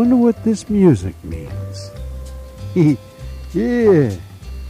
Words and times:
Wonder 0.00 0.16
what 0.16 0.44
this 0.44 0.70
music 0.70 1.14
means. 1.22 1.90
yeah. 3.52 4.10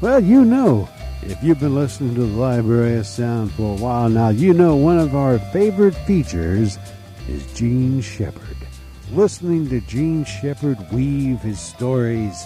Well, 0.01 0.19
you 0.19 0.45
know, 0.45 0.89
if 1.23 1.41
you've 1.41 1.61
been 1.61 1.77
listening 1.77 2.17
to 2.17 2.23
the 2.23 2.37
Library 2.37 2.97
of 2.97 3.07
Sound 3.07 3.53
for 3.53 3.79
a 3.79 3.81
while 3.81 4.09
now, 4.09 4.31
you 4.31 4.53
know 4.53 4.75
one 4.75 4.99
of 4.99 5.15
our 5.15 5.39
favorite 5.39 5.95
features 5.95 6.79
is 7.29 7.47
Jean 7.55 8.01
Shepherd. 8.01 8.57
Listening 9.13 9.69
to 9.69 9.81
Jean 9.83 10.25
Shepherd 10.25 10.85
weave 10.91 11.39
his 11.39 11.61
stories, 11.61 12.45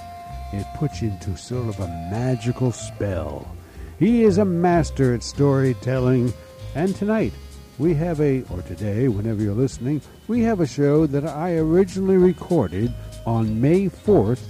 it 0.53 0.66
puts 0.77 1.01
you 1.01 1.09
into 1.09 1.39
sort 1.39 1.69
of 1.69 1.80
a 1.80 1.89
magical 1.89 2.70
spell. 2.70 3.51
He 3.98 4.25
is 4.25 4.37
a 4.37 4.45
master 4.45 5.14
at 5.14 5.23
storytelling, 5.23 6.34
and 6.75 6.95
tonight 6.95 7.33
we 7.78 7.95
have 7.95 8.20
a, 8.20 8.42
or 8.51 8.62
today, 8.62 9.09
whenever 9.09 9.42
you're 9.42 9.55
listening, 9.55 10.01
we 10.28 10.42
have 10.42 10.60
a 10.60 10.66
show 10.66 11.06
that 11.06 11.27
I 11.27 11.56
originally 11.56 12.16
recorded 12.16 12.95
on 13.27 13.60
May 13.60 13.88
4th, 13.88 14.42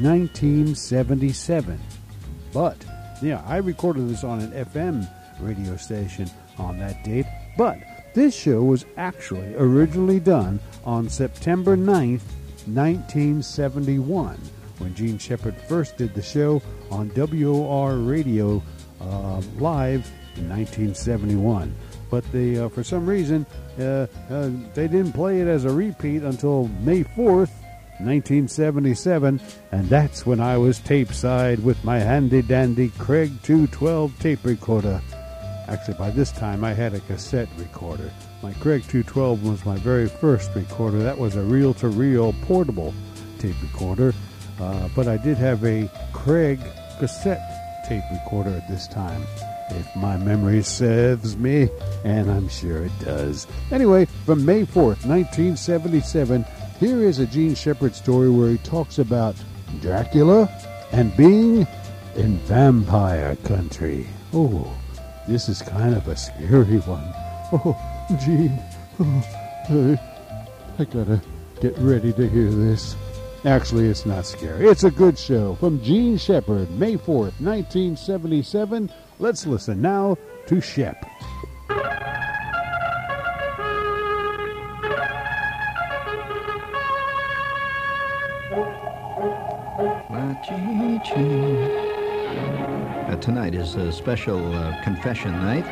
1977. 0.00 1.78
But, 2.52 2.84
yeah, 3.22 3.42
I 3.46 3.58
recorded 3.58 4.08
this 4.08 4.24
on 4.24 4.40
an 4.40 4.52
FM 4.52 5.08
radio 5.40 5.76
station 5.76 6.30
on 6.58 6.78
that 6.78 7.04
date, 7.04 7.26
but 7.58 7.78
this 8.14 8.34
show 8.34 8.62
was 8.62 8.86
actually 8.96 9.54
originally 9.56 10.20
done 10.20 10.58
on 10.84 11.08
September 11.08 11.76
9th, 11.76 12.22
1971, 12.66 14.36
when 14.78 14.94
Jean 14.94 15.18
Shepherd 15.18 15.56
first 15.68 15.96
did 15.96 16.14
the 16.14 16.22
show 16.22 16.62
on 16.90 17.10
WOR 17.14 17.96
Radio 17.96 18.62
uh, 19.00 19.42
live 19.58 20.10
in 20.36 20.48
1971 20.48 21.74
but 22.10 22.30
they, 22.32 22.58
uh, 22.58 22.68
for 22.68 22.82
some 22.82 23.06
reason, 23.06 23.46
uh, 23.78 24.06
uh, 24.30 24.50
they 24.74 24.88
didn't 24.88 25.12
play 25.12 25.40
it 25.40 25.46
as 25.46 25.64
a 25.64 25.70
repeat 25.70 26.22
until 26.22 26.68
May 26.80 27.04
4th, 27.04 27.50
1977, 28.00 29.40
and 29.72 29.88
that's 29.88 30.26
when 30.26 30.40
I 30.40 30.56
was 30.56 30.78
tape 30.80 31.12
side 31.12 31.62
with 31.62 31.82
my 31.84 31.98
handy 31.98 32.42
dandy 32.42 32.88
Craig 32.98 33.30
212 33.42 34.18
tape 34.18 34.44
recorder. 34.44 35.00
Actually, 35.68 35.98
by 35.98 36.10
this 36.10 36.32
time, 36.32 36.64
I 36.64 36.72
had 36.72 36.94
a 36.94 37.00
cassette 37.00 37.48
recorder. 37.56 38.10
My 38.42 38.52
Craig 38.54 38.82
212 38.88 39.44
was 39.44 39.64
my 39.64 39.76
very 39.76 40.08
first 40.08 40.50
recorder. 40.56 40.98
That 40.98 41.18
was 41.18 41.36
a 41.36 41.42
reel 41.42 41.74
to 41.74 41.88
reel 41.88 42.32
portable 42.42 42.94
tape 43.38 43.60
recorder, 43.62 44.14
uh, 44.58 44.88
but 44.96 45.06
I 45.06 45.16
did 45.18 45.36
have 45.36 45.64
a 45.64 45.88
Craig 46.12 46.58
cassette 46.98 47.86
tape 47.86 48.02
recorder 48.10 48.50
at 48.50 48.68
this 48.68 48.88
time 48.88 49.22
if 49.72 49.96
my 49.96 50.16
memory 50.16 50.62
serves 50.62 51.36
me, 51.36 51.68
and 52.04 52.30
I'm 52.30 52.48
sure 52.48 52.84
it 52.84 52.98
does. 53.00 53.46
Anyway, 53.70 54.06
from 54.26 54.44
May 54.44 54.62
4th, 54.62 55.06
1977, 55.06 56.44
here 56.78 57.02
is 57.02 57.18
a 57.18 57.26
Jean 57.26 57.54
Shepherd 57.54 57.94
story 57.94 58.30
where 58.30 58.50
he 58.50 58.58
talks 58.58 58.98
about 58.98 59.36
Dracula 59.80 60.48
and 60.92 61.16
being 61.16 61.66
in 62.16 62.38
vampire 62.38 63.36
country. 63.36 64.06
Oh, 64.32 64.72
this 65.28 65.48
is 65.48 65.62
kind 65.62 65.94
of 65.94 66.08
a 66.08 66.16
scary 66.16 66.78
one. 66.80 67.04
Oh, 67.52 67.76
Jean, 68.24 68.58
oh, 69.70 69.96
I 70.78 70.84
gotta 70.84 71.20
get 71.60 71.76
ready 71.78 72.12
to 72.12 72.28
hear 72.28 72.50
this. 72.50 72.96
Actually, 73.44 73.88
it's 73.88 74.04
not 74.04 74.26
scary. 74.26 74.66
It's 74.66 74.84
a 74.84 74.90
good 74.90 75.18
show. 75.18 75.54
From 75.56 75.82
Jean 75.82 76.18
Shepherd, 76.18 76.70
May 76.72 76.96
4th, 76.96 77.40
1977. 77.40 78.90
Let's 79.20 79.46
listen 79.46 79.82
now 79.82 80.16
to 80.46 80.62
Shep. 80.62 81.04
Uh, 93.04 93.16
tonight 93.16 93.54
is 93.54 93.74
a 93.74 93.92
special 93.92 94.54
uh, 94.54 94.82
confession 94.82 95.32
night, 95.32 95.66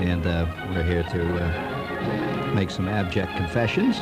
and 0.00 0.26
uh, 0.26 0.46
we're 0.70 0.82
here 0.82 1.04
to 1.04 1.36
uh, 1.36 2.52
make 2.52 2.70
some 2.72 2.88
abject 2.88 3.36
confessions 3.36 3.98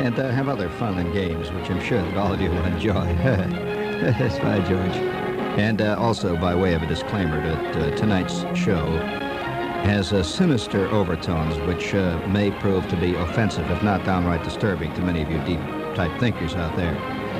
and 0.00 0.18
uh, 0.18 0.30
have 0.30 0.48
other 0.48 0.70
fun 0.70 0.96
and 0.96 1.12
games, 1.12 1.52
which 1.52 1.68
I'm 1.68 1.82
sure 1.82 2.00
that 2.00 2.16
all 2.16 2.32
of 2.32 2.40
you 2.40 2.48
will 2.48 2.64
enjoy. 2.64 2.94
That's 4.00 4.38
fine, 4.38 4.64
George. 4.64 5.19
And 5.58 5.82
uh, 5.82 5.96
also, 5.98 6.36
by 6.36 6.54
way 6.54 6.74
of 6.74 6.82
a 6.82 6.86
disclaimer, 6.86 7.42
that 7.42 7.76
uh, 7.76 7.96
tonight's 7.96 8.40
show 8.56 8.86
has 9.82 10.12
uh, 10.12 10.22
sinister 10.22 10.86
overtones 10.88 11.58
which 11.66 11.92
uh, 11.92 12.24
may 12.28 12.52
prove 12.52 12.86
to 12.88 12.96
be 12.96 13.16
offensive, 13.16 13.68
if 13.68 13.82
not 13.82 14.04
downright 14.04 14.44
disturbing, 14.44 14.94
to 14.94 15.00
many 15.00 15.22
of 15.22 15.30
you 15.30 15.38
deep-type 15.38 16.20
thinkers 16.20 16.54
out 16.54 16.76
there. 16.76 16.94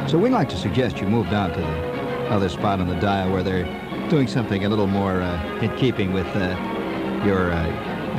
So 0.09 0.19
we'd 0.19 0.31
like 0.31 0.49
to 0.49 0.57
suggest 0.57 0.99
you 0.99 1.07
move 1.07 1.31
down 1.31 1.51
to 1.53 1.61
the 1.61 2.31
other 2.31 2.49
spot 2.49 2.81
on 2.81 2.89
the 2.89 2.97
dial 2.97 3.31
where 3.31 3.45
they're 3.45 4.09
doing 4.09 4.27
something 4.27 4.65
a 4.65 4.69
little 4.69 4.89
more 4.89 5.23
uh, 5.23 5.61
in 5.61 5.75
keeping 5.77 6.13
with 6.13 6.27
uh, 6.35 6.49
your 7.25 7.53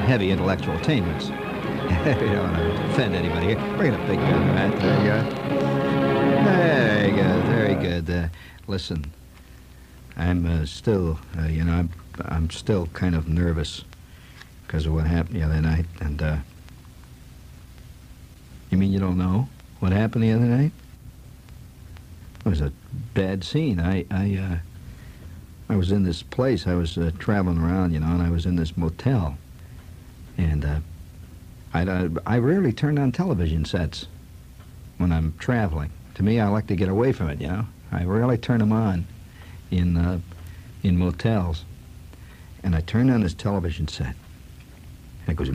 heavy 0.06 0.32
intellectual 0.32 0.76
attainments. 0.78 1.28
you 1.30 2.28
don't 2.32 2.44
want 2.44 2.56
to 2.56 2.90
offend 2.92 3.14
anybody 3.14 3.48
here. 3.48 3.76
Bring 3.76 3.94
it 3.94 4.00
up, 4.00 4.08
big 4.08 4.20
gun, 4.20 4.48
right? 4.56 4.80
There 4.80 5.00
you 5.00 5.08
go. 5.10 6.44
There 6.46 7.10
you 7.10 7.16
go. 7.16 7.42
Very 7.42 7.76
good. 7.76 8.32
listen. 8.68 9.12
I'm 10.18 10.46
uh, 10.46 10.66
still, 10.66 11.20
uh, 11.40 11.48
you 11.48 11.64
know, 11.64 11.74
I'm, 11.74 11.90
I'm 12.26 12.50
still 12.50 12.88
kind 12.88 13.16
of 13.16 13.28
nervous 13.28 13.84
because 14.66 14.86
of 14.86 14.94
what 14.94 15.08
happened 15.08 15.36
the 15.36 15.44
other 15.44 15.62
night. 15.62 15.86
And, 16.00 16.22
uh, 16.22 16.38
you 18.70 18.78
mean 18.78 18.92
you 18.92 19.00
don't 19.00 19.18
know 19.18 19.50
what 19.80 19.92
happened 19.92 20.24
the 20.24 20.32
other 20.32 20.46
night? 20.46 20.72
It 22.46 22.50
was 22.50 22.62
a 22.62 22.72
bad 23.14 23.44
scene. 23.44 23.80
I, 23.80 24.06
I, 24.10 24.38
uh, 24.38 24.58
I 25.70 25.76
was 25.76 25.92
in 25.92 26.04
this 26.04 26.24
place. 26.24 26.68
I 26.68 26.76
was 26.76 26.98
uh, 26.98 27.12
traveling 27.20 27.60
around, 27.60 27.94
you 27.94 28.00
know, 28.00 28.08
and 28.08 28.22
I 28.22 28.30
was 28.30 28.46
in 28.46 28.56
this 28.56 28.76
motel. 28.76 29.38
And 30.38 30.66
uh, 30.66 30.80
I, 31.74 31.84
uh, 31.84 32.10
I 32.26 32.38
rarely 32.38 32.74
turn 32.74 32.98
on 32.98 33.12
television 33.12 33.66
sets 33.66 34.08
when 34.98 35.12
I'm 35.12 35.34
traveling. 35.40 35.92
To 36.16 36.24
me, 36.24 36.40
I 36.40 36.48
like 36.48 36.68
to 36.68 36.76
get 36.76 36.90
away 36.90 37.12
from 37.12 37.30
it, 37.30 37.42
you 37.42 37.48
know. 37.48 37.66
I 37.92 38.04
rarely 38.06 38.38
turn 38.38 38.60
them 38.60 38.72
on 38.72 39.06
in 39.72 39.98
uh, 39.98 40.20
in 40.84 40.98
motels, 40.98 41.66
and 42.64 42.76
I 42.76 42.82
turned 42.82 43.10
on 43.10 43.22
this 43.22 43.34
television 43.34 43.88
set. 43.88 44.16
And 45.26 45.30
it 45.30 45.36
goes, 45.36 45.48
you 45.48 45.54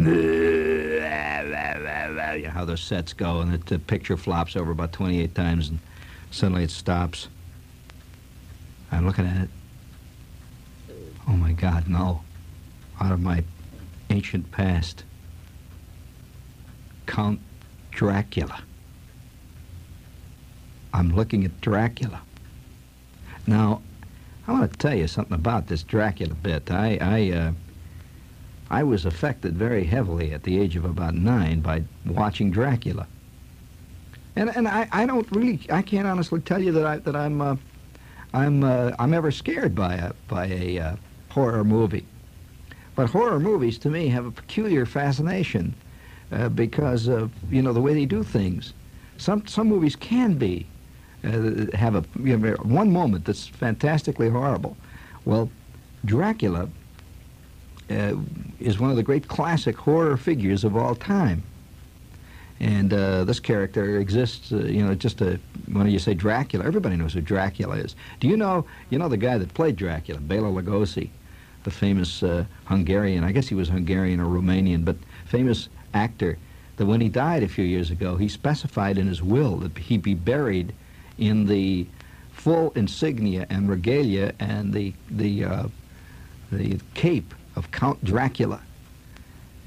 know 2.47 2.51
how 2.51 2.65
those 2.65 2.81
sets 2.81 3.13
go, 3.13 3.41
and 3.41 3.53
the 3.53 3.79
picture 3.79 4.17
flops 4.17 4.57
over 4.57 4.71
about 4.71 4.93
28 4.93 5.35
times, 5.35 5.69
and 5.69 5.79
suddenly 6.31 6.65
it 6.65 6.71
stops. 6.71 7.29
I'm 8.93 9.07
looking 9.07 9.27
at 9.27 9.43
it. 9.43 9.51
Oh 11.29 11.33
my 11.33 11.53
God, 11.53 11.89
no! 11.89 12.23
Out 13.01 13.13
of 13.13 13.21
my 13.21 13.45
ancient 14.11 14.51
past, 14.53 15.05
Count 17.07 17.41
Dracula. 17.91 18.63
I'm 20.95 21.15
looking 21.15 21.45
at 21.45 21.61
Dracula. 21.61 22.23
Now, 23.47 23.83
I 24.47 24.53
want 24.53 24.71
to 24.71 24.79
tell 24.79 24.95
you 24.95 25.09
something 25.09 25.35
about 25.35 25.67
this 25.67 25.83
Dracula 25.83 26.35
bit. 26.35 26.71
I, 26.71 26.99
I, 27.01 27.31
uh, 27.37 27.53
I 28.71 28.85
was 28.85 29.05
affected 29.05 29.57
very 29.57 29.85
heavily 29.85 30.33
at 30.33 30.45
the 30.45 30.61
age 30.61 30.77
of 30.77 30.85
about 30.85 31.15
nine 31.15 31.61
by 31.61 31.83
watching 32.05 32.51
Dracula. 32.51 33.09
And, 34.37 34.55
and 34.55 34.69
I, 34.69 34.89
I 34.93 35.07
don't 35.07 35.31
really, 35.33 35.61
I 35.71 35.83
can't 35.83 36.07
honestly 36.07 36.41
tell 36.41 36.63
you 36.63 36.71
that, 36.73 36.87
I, 36.87 36.99
that 36.99 37.17
I'm, 37.17 37.41
uh, 37.41 37.57
I'm, 38.33 38.63
uh, 38.63 38.93
I'm 38.99 39.15
ever 39.15 39.33
scared 39.33 39.75
by 39.75 39.95
a, 39.95 40.13
by 40.29 40.47
a 40.47 40.79
uh, 40.79 40.97
horror 41.31 41.65
movie. 41.65 42.07
But 42.95 43.11
horror 43.11 43.41
movies, 43.41 43.79
to 43.79 43.91
me, 43.91 44.09
have 44.09 44.27
a 44.27 44.31
peculiar 44.31 44.87
fascination 44.87 45.75
uh, 46.31 46.51
because 46.51 47.09
of, 47.09 47.33
you 47.53 47.63
know, 47.63 47.73
the 47.73 47.81
way 47.81 47.95
they 47.95 48.07
do 48.07 48.23
things. 48.23 48.75
Some, 49.19 49.47
some 49.47 49.69
movies 49.69 49.97
can 49.97 50.35
be 50.35 50.67
uh, 51.27 51.77
have 51.77 51.95
a 51.95 52.05
you 52.23 52.37
know, 52.37 52.53
one 52.63 52.93
moment 52.93 53.25
that's 53.25 53.47
fantastically 53.47 54.29
horrible. 54.29 54.77
Well, 55.25 55.51
Dracula 56.05 56.69
uh, 57.91 58.15
is 58.61 58.79
one 58.79 58.91
of 58.91 58.97
the 58.97 59.03
great 59.03 59.29
classic 59.29 59.77
horror 59.77 60.17
figures 60.17 60.65
of 60.65 60.77
all 60.77 60.95
time. 60.95 61.43
And 62.59 62.93
uh, 62.93 63.25
this 63.25 63.39
character 63.39 63.99
exists, 63.99 64.51
uh, 64.51 64.59
you 64.59 64.85
know, 64.85 64.95
just 64.95 65.21
a, 65.21 65.39
when 65.71 65.87
you 65.91 65.99
say 65.99 66.15
Dracula, 66.15 66.65
everybody 66.65 66.97
knows 66.97 67.13
who 67.13 67.21
Dracula 67.21 67.77
is. 67.77 67.95
Do 68.19 68.29
you 68.29 68.37
know, 68.37 68.65
you 68.89 68.99
know 68.99 69.09
the 69.09 69.19
guy 69.19 69.37
that 69.37 69.53
played 69.53 69.77
Dracula, 69.77 70.21
Bela 70.21 70.49
Lugosi, 70.49 71.11
the 71.65 71.71
famous 71.71 72.23
uh, 72.23 72.45
Hungarian, 72.65 73.25
I 73.25 73.33
guess 73.33 73.49
he 73.49 73.55
was 73.55 73.69
Hungarian 73.69 74.21
or 74.21 74.27
Romanian, 74.27 74.85
but 74.85 74.97
famous 75.27 75.69
actor, 75.93 76.39
that 76.77 76.87
when 76.87 77.01
he 77.01 77.09
died 77.09 77.43
a 77.43 77.49
few 77.49 77.65
years 77.65 77.91
ago, 77.91 78.17
he 78.17 78.29
specified 78.29 78.97
in 78.97 79.07
his 79.07 79.23
will 79.23 79.57
that 79.59 79.77
he 79.77 79.99
be 79.99 80.15
buried 80.15 80.73
in 81.19 81.47
the 81.47 81.87
full 82.33 82.71
insignia 82.75 83.47
and 83.51 83.69
regalia 83.69 84.33
and 84.39 84.73
the 84.73 84.93
the 85.11 85.45
uh, 85.45 85.69
the 86.53 86.79
cape 86.95 87.35
of 87.57 87.71
Count 87.71 88.03
Dracula. 88.05 88.61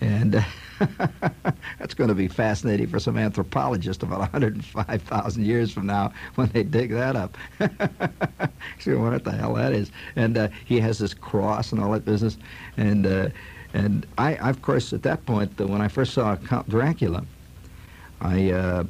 And 0.02 0.46
That's 1.80 1.94
going 1.94 2.08
to 2.08 2.16
be 2.16 2.28
fascinating 2.28 2.88
for 2.88 3.00
some 3.00 3.18
anthropologist 3.18 4.04
about 4.04 4.20
105,000 4.20 5.46
years 5.46 5.72
from 5.72 5.86
now 5.86 6.14
when 6.36 6.48
they 6.50 6.64
dig 6.64 6.92
that 6.92 7.16
up. 7.16 7.38
wonder 7.60 9.10
what 9.12 9.24
the 9.24 9.32
hell 9.32 9.54
that 9.56 9.74
is. 9.74 9.92
And 10.16 10.38
uh, 10.38 10.48
he 10.66 10.80
has 10.80 11.00
this 11.00 11.14
cross 11.14 11.72
and 11.72 11.82
all 11.82 11.92
that 11.92 12.06
business. 12.06 12.38
And 12.78 13.06
uh, 13.06 13.30
and 13.74 14.08
I, 14.18 14.36
I, 14.38 14.50
of 14.50 14.64
course, 14.64 14.94
at 14.94 15.04
that 15.04 15.26
point, 15.28 15.60
uh, 15.62 15.68
when 15.68 15.80
I 15.80 15.88
first 15.88 16.14
saw 16.14 16.36
Count 16.38 16.68
Dracula, 16.70 17.24
I 18.20 18.52
uh, 18.52 18.84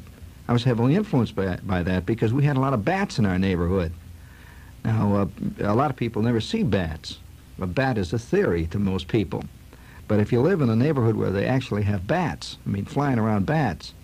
I 0.50 0.52
was 0.52 0.64
heavily 0.64 0.96
influenced 0.96 1.36
by 1.36 1.58
by 1.62 1.84
that 1.84 2.04
because 2.04 2.32
we 2.32 2.42
had 2.42 2.56
a 2.56 2.60
lot 2.60 2.74
of 2.74 2.84
bats 2.84 3.20
in 3.20 3.24
our 3.24 3.38
neighborhood. 3.38 3.92
Now, 4.84 5.14
uh, 5.14 5.26
a 5.60 5.76
lot 5.76 5.90
of 5.90 5.96
people 5.96 6.22
never 6.22 6.40
see 6.40 6.64
bats. 6.64 7.18
A 7.60 7.68
bat 7.68 7.96
is 7.96 8.12
a 8.12 8.18
theory 8.18 8.66
to 8.72 8.78
most 8.80 9.06
people. 9.06 9.44
But 10.08 10.18
if 10.18 10.32
you 10.32 10.40
live 10.40 10.60
in 10.60 10.68
a 10.68 10.74
neighborhood 10.74 11.14
where 11.14 11.30
they 11.30 11.46
actually 11.46 11.84
have 11.84 12.08
bats, 12.08 12.56
I 12.66 12.70
mean, 12.70 12.84
flying 12.84 13.20
around 13.20 13.46
bats, 13.46 13.94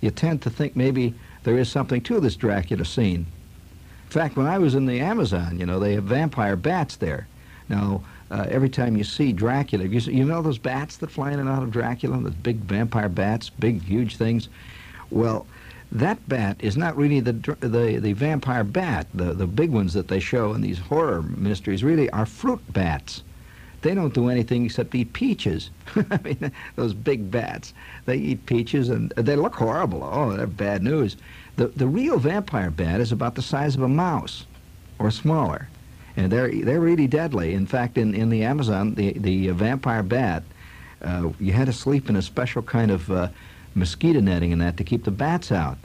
you 0.00 0.10
tend 0.10 0.40
to 0.40 0.48
think 0.48 0.74
maybe 0.74 1.12
there 1.42 1.58
is 1.58 1.70
something 1.70 2.00
to 2.04 2.18
this 2.18 2.34
Dracula 2.34 2.86
scene. 2.86 3.26
In 4.06 4.10
fact, 4.10 4.38
when 4.38 4.46
I 4.46 4.56
was 4.56 4.74
in 4.74 4.86
the 4.86 5.00
Amazon, 5.00 5.60
you 5.60 5.66
know, 5.66 5.78
they 5.78 5.92
have 5.96 6.04
vampire 6.04 6.56
bats 6.56 6.96
there. 6.96 7.26
Now, 7.68 8.02
uh, 8.30 8.46
every 8.48 8.70
time 8.70 8.96
you 8.96 9.04
see 9.04 9.34
Dracula, 9.34 9.84
you, 9.84 10.00
you 10.00 10.24
know 10.24 10.40
those 10.40 10.56
bats 10.56 10.96
that 10.96 11.10
fly 11.10 11.32
in 11.32 11.40
and 11.40 11.48
out 11.48 11.62
of 11.62 11.70
Dracula, 11.70 12.18
those 12.22 12.32
big 12.32 12.56
vampire 12.60 13.10
bats, 13.10 13.50
big, 13.50 13.82
huge 13.82 14.16
things? 14.16 14.48
Well, 15.10 15.46
that 15.92 16.28
bat 16.28 16.56
is 16.60 16.76
not 16.76 16.96
really 16.96 17.20
the, 17.20 17.32
the, 17.60 17.98
the 18.00 18.12
vampire 18.12 18.64
bat. 18.64 19.06
The, 19.12 19.34
the 19.34 19.46
big 19.46 19.70
ones 19.70 19.92
that 19.94 20.08
they 20.08 20.20
show 20.20 20.52
in 20.54 20.60
these 20.60 20.78
horror 20.78 21.22
mysteries 21.22 21.82
really 21.82 22.08
are 22.10 22.26
fruit 22.26 22.60
bats. 22.72 23.22
They 23.82 23.94
don't 23.94 24.14
do 24.14 24.28
anything 24.28 24.64
except 24.66 24.94
eat 24.94 25.12
peaches. 25.12 25.70
I 26.10 26.20
mean, 26.22 26.52
those 26.76 26.92
big 26.94 27.30
bats. 27.30 27.72
They 28.04 28.16
eat 28.16 28.46
peaches 28.46 28.88
and 28.88 29.10
they 29.16 29.36
look 29.36 29.54
horrible. 29.54 30.04
Oh, 30.04 30.36
they're 30.36 30.46
bad 30.46 30.82
news. 30.82 31.16
The, 31.56 31.68
the 31.68 31.88
real 31.88 32.18
vampire 32.18 32.70
bat 32.70 33.00
is 33.00 33.10
about 33.10 33.34
the 33.34 33.42
size 33.42 33.74
of 33.74 33.82
a 33.82 33.88
mouse 33.88 34.46
or 34.98 35.10
smaller. 35.10 35.68
And 36.16 36.30
they're, 36.30 36.50
they're 36.50 36.80
really 36.80 37.06
deadly. 37.06 37.54
In 37.54 37.66
fact, 37.66 37.96
in, 37.96 38.14
in 38.14 38.28
the 38.28 38.44
Amazon, 38.44 38.94
the, 38.94 39.12
the 39.14 39.48
vampire 39.48 40.02
bat, 40.02 40.42
uh, 41.02 41.30
you 41.40 41.52
had 41.52 41.66
to 41.66 41.72
sleep 41.72 42.08
in 42.10 42.16
a 42.16 42.22
special 42.22 42.62
kind 42.62 42.90
of 42.90 43.10
uh, 43.10 43.28
mosquito 43.74 44.20
netting 44.20 44.52
and 44.52 44.60
that 44.60 44.76
to 44.76 44.84
keep 44.84 45.04
the 45.04 45.10
bats 45.10 45.52
out. 45.52 45.78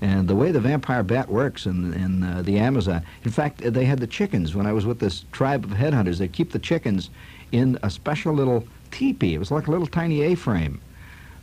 And 0.00 0.28
the 0.28 0.34
way 0.34 0.52
the 0.52 0.60
vampire 0.60 1.02
bat 1.02 1.28
works 1.28 1.66
in, 1.66 1.94
in 1.94 2.22
uh, 2.22 2.42
the 2.42 2.58
Amazon, 2.58 3.02
in 3.24 3.30
fact, 3.30 3.62
they 3.62 3.84
had 3.84 4.00
the 4.00 4.06
chickens 4.06 4.54
when 4.54 4.66
I 4.66 4.72
was 4.72 4.84
with 4.84 4.98
this 4.98 5.24
tribe 5.32 5.64
of 5.64 5.70
headhunters. 5.70 6.18
They 6.18 6.28
keep 6.28 6.52
the 6.52 6.58
chickens 6.58 7.10
in 7.52 7.78
a 7.82 7.88
special 7.88 8.34
little 8.34 8.66
teepee. 8.90 9.34
It 9.34 9.38
was 9.38 9.50
like 9.50 9.66
a 9.66 9.70
little 9.70 9.86
tiny 9.86 10.22
A-frame 10.22 10.80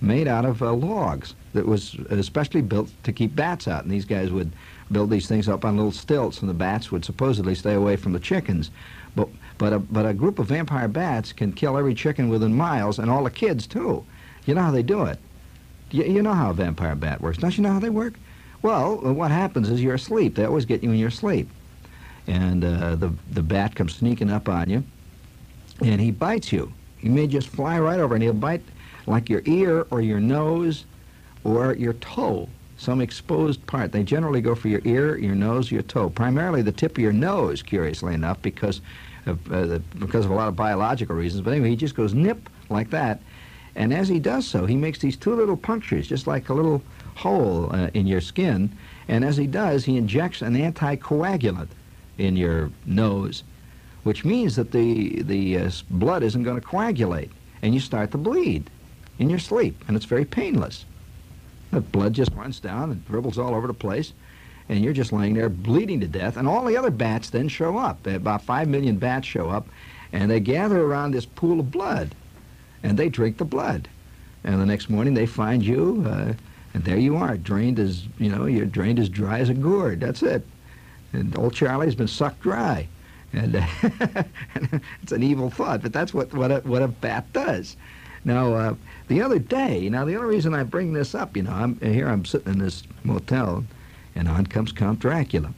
made 0.02 0.28
out 0.28 0.46
of 0.46 0.62
uh, 0.62 0.74
logs 0.74 1.36
that 1.54 1.66
was 1.66 1.96
especially 2.10 2.62
built 2.62 2.90
to 3.04 3.12
keep 3.12 3.36
bats 3.36 3.68
out. 3.68 3.84
And 3.84 3.92
these 3.92 4.06
guys 4.06 4.32
would 4.32 4.52
build 4.92 5.10
these 5.10 5.28
things 5.28 5.48
up 5.48 5.64
on 5.64 5.78
little 5.78 5.92
stilts, 5.92 6.42
and 6.42 6.50
the 6.50 6.54
bats 6.54 6.92
would 6.92 7.06
supposedly 7.06 7.56
stay 7.56 7.74
away 7.74 7.96
from 7.96 8.14
the 8.14 8.20
chickens. 8.20 8.72
But, 9.16 9.30
but, 9.58 9.74
a, 9.74 9.80
but 9.80 10.06
a 10.06 10.14
group 10.14 10.40
of 10.40 10.48
vampire 10.48 10.88
bats 10.88 11.34
can 11.34 11.54
kill 11.54 11.78
every 11.78 11.94
chicken 11.94 12.30
within 12.30 12.54
miles, 12.54 13.00
and 13.00 13.10
all 13.10 13.24
the 13.24 13.32
kids, 13.32 13.66
too. 13.68 14.06
You 14.46 14.56
know 14.56 14.62
how 14.62 14.72
they 14.72 14.84
do 14.84 15.04
it. 15.06 15.20
You, 15.92 16.04
you 16.04 16.22
know 16.22 16.34
how 16.34 16.50
a 16.50 16.54
vampire 16.54 16.96
bat 16.96 17.22
works. 17.22 17.38
Don't 17.38 17.56
you 17.58 17.64
know 17.64 17.74
how 17.74 17.80
they 17.80 17.90
work? 17.90 18.14
Well, 18.62 18.98
what 18.98 19.32
happens 19.32 19.70
is 19.70 19.82
you're 19.82 19.96
asleep. 19.96 20.36
They 20.36 20.46
always 20.46 20.66
get 20.66 20.84
you 20.84 20.92
in 20.92 20.98
your 20.98 21.10
sleep. 21.10 21.50
And 22.28 22.64
uh, 22.64 22.96
the, 22.96 23.12
the 23.32 23.42
bat 23.42 23.76
comes 23.76 23.96
sneaking 23.96 24.30
up 24.30 24.48
on 24.48 24.70
you, 24.70 24.84
and 25.84 26.00
he 26.00 26.12
bites 26.12 26.52
you. 26.52 26.72
He 26.98 27.10
may 27.10 27.26
just 27.26 27.48
fly 27.48 27.80
right 27.80 28.00
over, 28.00 28.14
and 28.14 28.24
he'll 28.24 28.34
bite 28.34 28.62
like 29.08 29.30
your 29.30 29.42
ear 29.46 29.88
or 29.90 30.02
your 30.02 30.20
nose 30.20 30.86
or 31.44 31.74
your 31.74 31.94
toe, 31.94 32.48
some 32.78 33.02
exposed 33.02 33.66
part. 33.66 33.92
They 33.92 34.04
generally 34.04 34.42
go 34.42 34.54
for 34.54 34.68
your 34.68 34.82
ear, 34.86 35.18
your 35.18 35.34
nose, 35.34 35.72
your 35.72 35.82
toe. 35.82 36.12
Primarily 36.12 36.62
the 36.62 36.72
tip 36.72 36.92
of 36.92 37.00
your 37.00 37.12
nose, 37.12 37.64
curiously 37.64 38.14
enough, 38.14 38.40
because 38.44 38.82
of, 39.26 39.52
uh, 39.52 39.80
because 39.98 40.26
of 40.26 40.32
a 40.32 40.36
lot 40.36 40.48
of 40.48 40.56
biological 40.56 41.16
reasons. 41.16 41.42
But 41.42 41.52
anyway, 41.54 41.70
he 41.72 41.76
just 41.76 41.96
goes 41.96 42.14
nip 42.14 42.48
like 42.70 42.92
that. 42.92 43.20
And 43.76 43.94
as 43.94 44.10
he 44.10 44.20
does 44.20 44.46
so, 44.46 44.66
he 44.66 44.76
makes 44.76 45.00
these 45.00 45.16
two 45.16 45.36
little 45.36 45.58
punctures, 45.58 46.08
just 46.08 46.28
like 46.28 46.50
a 46.50 46.54
little 46.54 46.82
hole 47.16 47.74
uh, 47.74 47.90
in 47.94 48.08
your 48.08 48.22
skin. 48.22 48.70
And 49.08 49.24
as 49.24 49.38
he 49.38 49.48
does, 49.48 49.86
he 49.86 49.98
injects 49.98 50.42
an 50.42 50.56
anticoagulant 50.56 51.70
in 52.18 52.36
your 52.36 52.72
nose, 52.86 53.44
which 54.04 54.26
means 54.26 54.56
that 54.56 54.72
the, 54.72 55.22
the 55.24 55.58
uh, 55.58 55.72
blood 55.90 56.24
isn't 56.24 56.44
going 56.44 56.60
to 56.60 56.66
coagulate. 56.66 57.32
And 57.62 57.74
you 57.74 57.80
start 57.80 58.12
to 58.12 58.18
bleed 58.18 58.70
in 59.20 59.30
your 59.30 59.40
sleep, 59.40 59.84
and 59.88 59.96
it's 59.96 60.06
very 60.06 60.26
painless. 60.26 60.86
The 61.70 61.80
blood 61.80 62.14
just 62.14 62.34
runs 62.34 62.60
down 62.60 62.92
and 62.92 63.06
dribbles 63.08 63.38
all 63.38 63.54
over 63.54 63.68
the 63.68 63.74
place, 63.74 64.14
and 64.68 64.84
you're 64.84 64.94
just 64.94 65.14
laying 65.14 65.36
there 65.36 65.48
bleeding 65.48 66.00
to 66.02 66.08
death. 66.08 66.38
And 66.38 66.48
all 66.48 66.66
the 66.66 66.76
other 66.76 66.90
bats 66.90 67.30
then 67.30 67.48
show 67.48 67.78
up. 67.78 68.06
About 68.08 68.42
five 68.42 68.68
million 68.68 68.98
bats 68.98 69.28
show 69.28 69.50
up, 69.50 69.68
and 70.12 70.30
they 70.30 70.40
gather 70.40 70.82
around 70.82 71.12
this 71.12 71.26
pool 71.26 71.60
of 71.60 71.72
blood, 71.72 72.16
and 72.84 72.98
they 72.98 73.10
drink 73.10 73.38
the 73.38 73.46
blood. 73.46 73.88
And 74.44 74.60
the 74.60 74.66
next 74.66 74.90
morning 74.90 75.14
they 75.14 75.26
find 75.26 75.64
you 75.64 76.04
uh, 76.08 76.34
and 76.74 76.84
there 76.84 76.98
you 76.98 77.18
are, 77.18 77.38
drained 77.38 77.80
as, 77.80 78.06
you 78.18 78.30
know, 78.30 78.46
you're 78.46 78.66
drained 78.66 79.00
as 79.00 79.10
dry 79.10 79.40
as 79.40 79.50
a 79.50 79.54
gourd. 79.54 80.00
That's 80.00 80.24
it. 80.24 80.46
And 81.14 81.38
old 81.38 81.54
Charlie's 81.54 81.96
been 81.96 82.08
sucked 82.08 82.42
dry. 82.42 82.88
And 83.34 83.56
uh, 83.56 83.66
it's 85.02 85.12
an 85.12 85.24
evil 85.24 85.50
thought, 85.50 85.82
but 85.82 85.94
that's 85.94 86.14
what, 86.14 86.34
what, 86.34 86.52
a, 86.52 86.60
what 86.60 86.82
a 86.82 86.88
bat 86.88 87.32
does. 87.34 87.76
Now, 88.24 88.54
uh, 88.54 88.76
the 89.08 89.22
other 89.22 89.40
day, 89.40 89.90
now 89.90 90.06
the 90.06 90.16
only 90.16 90.36
reason 90.36 90.54
I 90.54 90.64
bring 90.64 90.94
this 90.94 91.16
up, 91.16 91.36
you 91.36 91.44
know, 91.44 91.52
I'm 91.52 91.80
here 91.80 92.08
I'm 92.08 92.24
sitting 92.24 92.54
in 92.54 92.60
this 92.60 92.84
motel, 93.04 93.64
and 94.16 94.28
on 94.28 94.46
comes 94.46 94.72
Count 94.72 95.00
Dracula. 95.00 95.54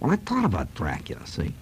Well, 0.00 0.10
I 0.10 0.16
thought 0.16 0.44
about 0.44 0.74
Dracula, 0.74 1.26
see. 1.26 1.54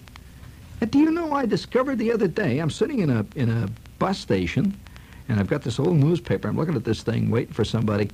And 0.81 0.91
do 0.91 0.99
you 0.99 1.11
know 1.11 1.33
I 1.33 1.45
discovered 1.47 1.99
the 1.99 2.13
other 2.13 2.29
day, 2.29 2.59
I'm 2.59 2.71
sitting 2.71 3.01
in 3.01 3.11
a, 3.11 3.27
in 3.37 3.51
a 3.51 3.69
bus 4.05 4.19
station, 4.19 4.79
and 5.31 5.41
I've 5.41 5.47
got 5.47 5.63
this 5.63 5.81
old 5.81 5.97
newspaper. 5.97 6.47
I'm 6.47 6.59
looking 6.59 6.75
at 6.77 6.85
this 6.85 7.03
thing, 7.03 7.31
waiting 7.31 7.55
for 7.55 7.65
somebody. 7.65 8.11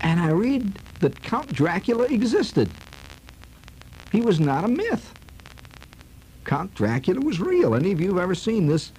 And 0.00 0.18
I 0.18 0.30
read 0.30 0.74
that 0.98 1.22
Count 1.22 1.52
Dracula 1.52 2.06
existed. 2.06 2.68
He 4.10 4.20
was 4.20 4.40
not 4.40 4.64
a 4.64 4.68
myth. 4.68 5.14
Count 6.44 6.74
Dracula 6.74 7.20
was 7.20 7.38
real. 7.38 7.76
Any 7.76 7.92
of 7.92 8.00
you 8.00 8.08
have 8.08 8.18
ever 8.18 8.34
seen 8.34 8.66
this 8.66 8.90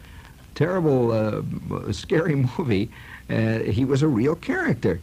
terrible, 0.56 1.12
uh, 1.12 1.92
scary 1.92 2.36
movie? 2.58 2.90
Uh, 3.30 3.60
he 3.60 3.84
was 3.84 4.02
a 4.02 4.08
real 4.08 4.36
character. 4.36 5.02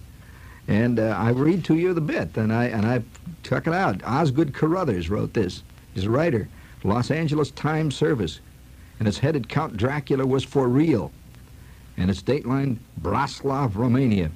And 0.68 0.99
uh, 0.99 1.14
I 1.18 1.32
read 1.32 1.66
to 1.66 1.75
you 1.75 1.92
the 1.92 2.00
bit, 2.00 2.35
and 2.38 2.50
I 2.50 2.64
and 2.68 2.87
I 2.87 3.02
check 3.42 3.66
it 3.66 3.75
out. 3.75 4.02
Osgood 4.04 4.54
Caruthers 4.54 5.11
wrote 5.11 5.35
this. 5.35 5.64
He's 5.92 6.04
a 6.04 6.11
writer, 6.11 6.49
Los 6.82 7.11
Angeles 7.11 7.50
Times 7.50 7.94
Service, 7.94 8.40
and 9.02 9.09
it's 9.09 9.18
headed 9.18 9.49
Count 9.49 9.76
Dracula 9.76 10.25
was 10.25 10.44
for 10.44 10.68
real 10.68 11.11
and 11.97 12.09
its 12.09 12.23
dateline 12.23 12.76
Braslav, 13.00 13.75
Romania. 13.75 14.30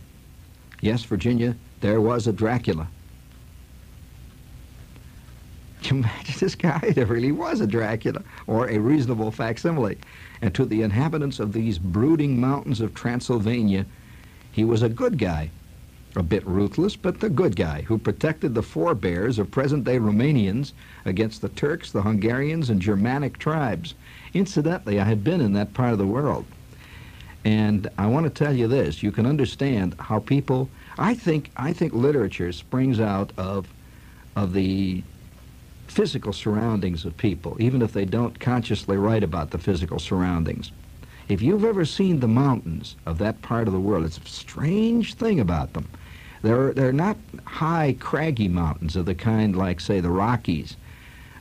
Yes, 0.80 1.04
Virginia, 1.04 1.54
there 1.82 2.00
was 2.00 2.26
a 2.26 2.32
Dracula. 2.32 2.88
Can 5.84 5.98
you 5.98 6.02
imagine 6.02 6.34
this 6.40 6.56
guy? 6.56 6.80
There 6.96 7.06
really 7.06 7.30
was 7.30 7.60
a 7.60 7.66
Dracula, 7.68 8.24
or 8.48 8.68
a 8.68 8.78
reasonable 8.78 9.30
facsimile. 9.30 9.98
And 10.42 10.52
to 10.56 10.64
the 10.64 10.82
inhabitants 10.82 11.38
of 11.38 11.52
these 11.52 11.78
brooding 11.78 12.40
mountains 12.40 12.80
of 12.80 12.92
Transylvania, 12.92 13.86
he 14.50 14.64
was 14.64 14.82
a 14.82 14.88
good 14.88 15.16
guy. 15.16 15.48
A 16.16 16.22
bit 16.22 16.46
ruthless, 16.46 16.96
but 16.96 17.20
the 17.20 17.28
good 17.28 17.56
guy 17.56 17.82
who 17.82 17.98
protected 17.98 18.54
the 18.54 18.62
forebears 18.62 19.38
of 19.38 19.50
present-day 19.50 19.98
Romanians 19.98 20.72
against 21.04 21.42
the 21.42 21.50
Turks, 21.50 21.92
the 21.92 22.00
Hungarians, 22.00 22.70
and 22.70 22.80
Germanic 22.80 23.38
tribes. 23.38 23.92
Incidentally, 24.32 24.98
I 24.98 25.04
had 25.04 25.22
been 25.22 25.42
in 25.42 25.52
that 25.52 25.74
part 25.74 25.92
of 25.92 25.98
the 25.98 26.06
world. 26.06 26.46
And 27.44 27.90
I 27.98 28.06
want 28.06 28.24
to 28.24 28.30
tell 28.30 28.56
you 28.56 28.66
this, 28.66 29.02
you 29.02 29.12
can 29.12 29.26
understand 29.26 29.94
how 29.98 30.20
people, 30.20 30.70
I 30.96 31.12
think, 31.12 31.50
I 31.54 31.74
think 31.74 31.92
literature 31.92 32.50
springs 32.50 32.98
out 32.98 33.30
of, 33.36 33.68
of 34.36 34.54
the 34.54 35.02
physical 35.86 36.32
surroundings 36.32 37.04
of 37.04 37.14
people, 37.18 37.58
even 37.60 37.82
if 37.82 37.92
they 37.92 38.06
don't 38.06 38.40
consciously 38.40 38.96
write 38.96 39.22
about 39.22 39.50
the 39.50 39.58
physical 39.58 39.98
surroundings. 39.98 40.72
If 41.28 41.42
you've 41.42 41.64
ever 41.64 41.84
seen 41.84 42.20
the 42.20 42.26
mountains 42.26 42.96
of 43.04 43.18
that 43.18 43.42
part 43.42 43.66
of 43.66 43.74
the 43.74 43.80
world, 43.80 44.06
it's 44.06 44.16
a 44.16 44.26
strange 44.26 45.12
thing 45.14 45.40
about 45.40 45.74
them. 45.74 45.86
They're, 46.46 46.72
they're 46.72 46.92
not 46.92 47.16
high, 47.44 47.96
craggy 47.98 48.46
mountains 48.46 48.94
of 48.94 49.04
the 49.04 49.16
kind 49.16 49.56
like, 49.56 49.80
say, 49.80 49.98
the 49.98 50.10
Rockies. 50.10 50.76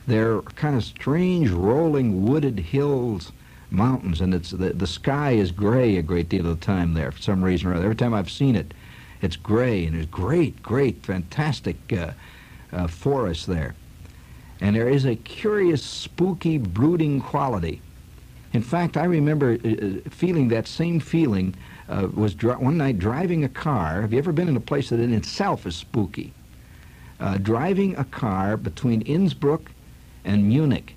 They're 0.08 0.42
kind 0.42 0.74
of 0.74 0.82
strange, 0.82 1.50
rolling, 1.50 2.26
wooded 2.26 2.58
hills 2.58 3.30
mountains, 3.70 4.20
and 4.20 4.34
it's 4.34 4.50
the, 4.50 4.70
the 4.70 4.86
sky 4.86 5.32
is 5.32 5.52
gray 5.52 5.96
a 5.96 6.02
great 6.02 6.28
deal 6.28 6.46
of 6.46 6.58
the 6.58 6.66
time 6.66 6.94
there 6.94 7.12
for 7.12 7.22
some 7.22 7.44
reason 7.44 7.68
or 7.68 7.74
other. 7.74 7.84
Every 7.84 7.94
time 7.94 8.14
I've 8.14 8.30
seen 8.30 8.56
it, 8.56 8.74
it's 9.22 9.36
gray, 9.36 9.86
and 9.86 9.94
there's 9.94 10.06
great, 10.06 10.60
great, 10.60 11.04
fantastic 11.04 11.76
uh, 11.92 12.10
uh, 12.72 12.88
forests 12.88 13.46
there. 13.46 13.76
And 14.60 14.74
there 14.74 14.88
is 14.88 15.04
a 15.04 15.14
curious, 15.14 15.84
spooky, 15.84 16.58
brooding 16.58 17.20
quality. 17.20 17.80
In 18.52 18.62
fact, 18.62 18.96
I 18.96 19.04
remember 19.04 19.58
uh, 19.64 19.68
uh 19.68 20.10
feeling 20.10 20.48
that 20.48 20.66
same 20.66 20.98
feeling 20.98 21.54
uh, 21.88 22.08
was 22.14 22.34
one 22.42 22.76
night 22.76 22.98
driving 22.98 23.44
a 23.44 23.48
car. 23.48 24.00
Have 24.00 24.12
you 24.12 24.18
ever 24.18 24.32
been 24.32 24.48
in 24.48 24.56
a 24.56 24.60
place 24.60 24.90
that 24.90 25.00
in 25.00 25.12
itself 25.12 25.66
is 25.66 25.76
spooky? 25.76 26.32
Uh, 27.18 27.38
driving 27.38 27.96
a 27.96 28.04
car 28.04 28.56
between 28.56 29.02
Innsbruck 29.02 29.70
and 30.24 30.46
Munich 30.46 30.94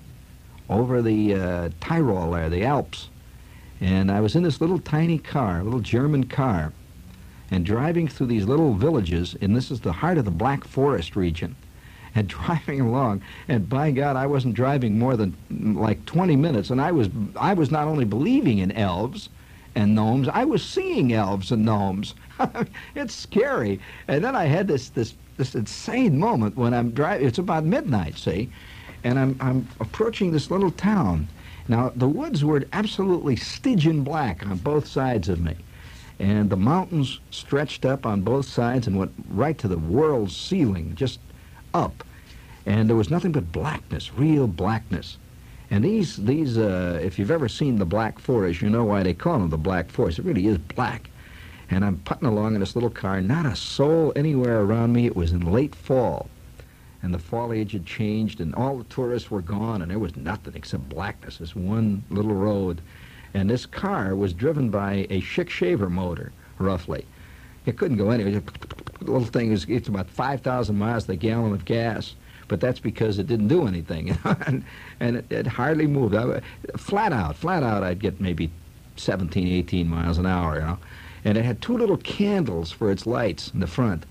over 0.68 1.00
the 1.00 1.34
uh, 1.34 1.68
Tyrol 1.80 2.32
there, 2.32 2.50
the 2.50 2.64
Alps. 2.64 3.08
And 3.80 4.10
I 4.10 4.20
was 4.20 4.36
in 4.36 4.42
this 4.42 4.60
little 4.60 4.78
tiny 4.78 5.18
car, 5.18 5.60
a 5.60 5.64
little 5.64 5.80
German 5.80 6.24
car, 6.24 6.72
and 7.50 7.64
driving 7.64 8.06
through 8.06 8.26
these 8.26 8.44
little 8.44 8.74
villages, 8.74 9.36
and 9.40 9.56
this 9.56 9.70
is 9.70 9.80
the 9.80 9.92
heart 9.92 10.18
of 10.18 10.24
the 10.24 10.30
Black 10.30 10.64
Forest 10.64 11.16
region, 11.16 11.56
and 12.14 12.28
driving 12.28 12.80
along, 12.80 13.22
and 13.48 13.68
by 13.68 13.90
God, 13.90 14.16
I 14.16 14.26
wasn't 14.26 14.54
driving 14.54 14.98
more 14.98 15.16
than 15.16 15.34
like 15.48 16.04
20 16.06 16.36
minutes, 16.36 16.70
and 16.70 16.80
I 16.80 16.92
was, 16.92 17.08
I 17.36 17.54
was 17.54 17.70
not 17.70 17.86
only 17.86 18.04
believing 18.04 18.58
in 18.58 18.72
elves 18.72 19.28
and 19.74 19.94
gnomes, 19.94 20.28
I 20.28 20.44
was 20.44 20.62
seeing 20.62 21.12
elves 21.12 21.52
and 21.52 21.64
gnomes. 21.64 22.14
it's 22.94 23.14
scary. 23.14 23.80
And 24.08 24.24
then 24.24 24.34
I 24.34 24.44
had 24.44 24.68
this, 24.68 24.88
this, 24.90 25.14
this 25.36 25.54
insane 25.54 26.18
moment 26.18 26.56
when 26.56 26.74
I'm 26.74 26.90
driving, 26.90 27.26
it's 27.26 27.38
about 27.38 27.64
midnight, 27.64 28.18
see, 28.18 28.50
and 29.04 29.18
I'm, 29.18 29.36
I'm 29.40 29.68
approaching 29.80 30.32
this 30.32 30.50
little 30.50 30.70
town. 30.70 31.28
Now, 31.68 31.92
the 31.94 32.08
woods 32.08 32.44
were 32.44 32.64
absolutely 32.72 33.36
Stygian 33.36 34.02
black 34.02 34.44
on 34.46 34.56
both 34.58 34.86
sides 34.86 35.28
of 35.28 35.40
me 35.40 35.56
and 36.20 36.50
the 36.50 36.56
mountains 36.56 37.18
stretched 37.30 37.86
up 37.86 38.04
on 38.04 38.20
both 38.20 38.44
sides 38.44 38.86
and 38.86 38.98
went 38.98 39.10
right 39.30 39.56
to 39.56 39.66
the 39.66 39.78
world's 39.78 40.36
ceiling, 40.36 40.94
just 40.94 41.18
up. 41.72 42.04
And 42.66 42.88
there 42.88 42.96
was 42.96 43.08
nothing 43.08 43.32
but 43.32 43.50
blackness, 43.50 44.12
real 44.12 44.46
blackness. 44.46 45.16
And 45.70 45.84
these, 45.84 46.16
these 46.16 46.58
uh, 46.58 46.98
if 47.02 47.18
you've 47.18 47.30
ever 47.30 47.48
seen 47.48 47.78
the 47.78 47.84
Black 47.84 48.18
Forest, 48.18 48.60
you 48.60 48.70
know 48.70 48.84
why 48.84 49.02
they 49.02 49.14
call 49.14 49.38
them 49.38 49.50
the 49.50 49.58
Black 49.58 49.90
Forest. 49.90 50.18
It 50.18 50.24
really 50.24 50.46
is 50.46 50.58
black. 50.58 51.10
And 51.70 51.84
I'm 51.84 51.98
putting 51.98 52.26
along 52.26 52.54
in 52.54 52.60
this 52.60 52.74
little 52.74 52.90
car, 52.90 53.20
not 53.20 53.46
a 53.46 53.54
soul 53.54 54.12
anywhere 54.16 54.60
around 54.60 54.92
me. 54.92 55.06
It 55.06 55.14
was 55.14 55.32
in 55.32 55.52
late 55.52 55.74
fall. 55.74 56.28
And 57.02 57.14
the 57.14 57.18
foliage 57.18 57.72
had 57.72 57.86
changed, 57.86 58.40
and 58.40 58.54
all 58.54 58.76
the 58.76 58.84
tourists 58.84 59.30
were 59.30 59.40
gone, 59.40 59.80
and 59.80 59.90
there 59.90 59.98
was 59.98 60.16
nothing 60.16 60.54
except 60.56 60.88
blackness, 60.88 61.38
this 61.38 61.54
one 61.54 62.02
little 62.10 62.34
road 62.34 62.82
and 63.34 63.48
this 63.48 63.66
car 63.66 64.14
was 64.14 64.32
driven 64.32 64.70
by 64.70 65.06
a 65.10 65.20
Schick 65.20 65.48
shaver 65.50 65.88
motor, 65.88 66.32
roughly. 66.58 67.06
It 67.66 67.76
couldn't 67.76 67.98
go 67.98 68.10
anywhere. 68.10 68.40
The 68.40 69.04
little 69.04 69.24
thing 69.24 69.52
is 69.52 69.66
it's 69.68 69.88
about 69.88 70.08
5,000 70.08 70.76
miles 70.76 71.04
to 71.04 71.08
the 71.08 71.16
gallon 71.16 71.52
of 71.52 71.64
gas, 71.64 72.14
but 72.50 72.60
that's 72.60 72.80
because 72.80 73.20
it 73.20 73.28
didn't 73.28 73.46
do 73.46 73.68
anything, 73.68 74.10
and, 74.46 74.64
and 74.98 75.16
it, 75.16 75.30
it, 75.30 75.46
hardly 75.46 75.86
moved. 75.86 76.16
I, 76.16 76.40
flat 76.76 77.12
out, 77.12 77.36
flat 77.36 77.62
out, 77.62 77.84
I'd 77.84 78.00
get 78.00 78.20
maybe 78.20 78.50
17, 78.96 79.46
18 79.46 79.88
miles 79.88 80.18
an 80.18 80.26
hour, 80.26 80.56
you 80.56 80.62
know. 80.62 80.78
And 81.24 81.38
it 81.38 81.44
had 81.44 81.62
two 81.62 81.78
little 81.78 81.96
candles 81.98 82.72
for 82.72 82.90
its 82.90 83.06
lights 83.06 83.52
in 83.54 83.60
the 83.60 83.68
front. 83.68 84.04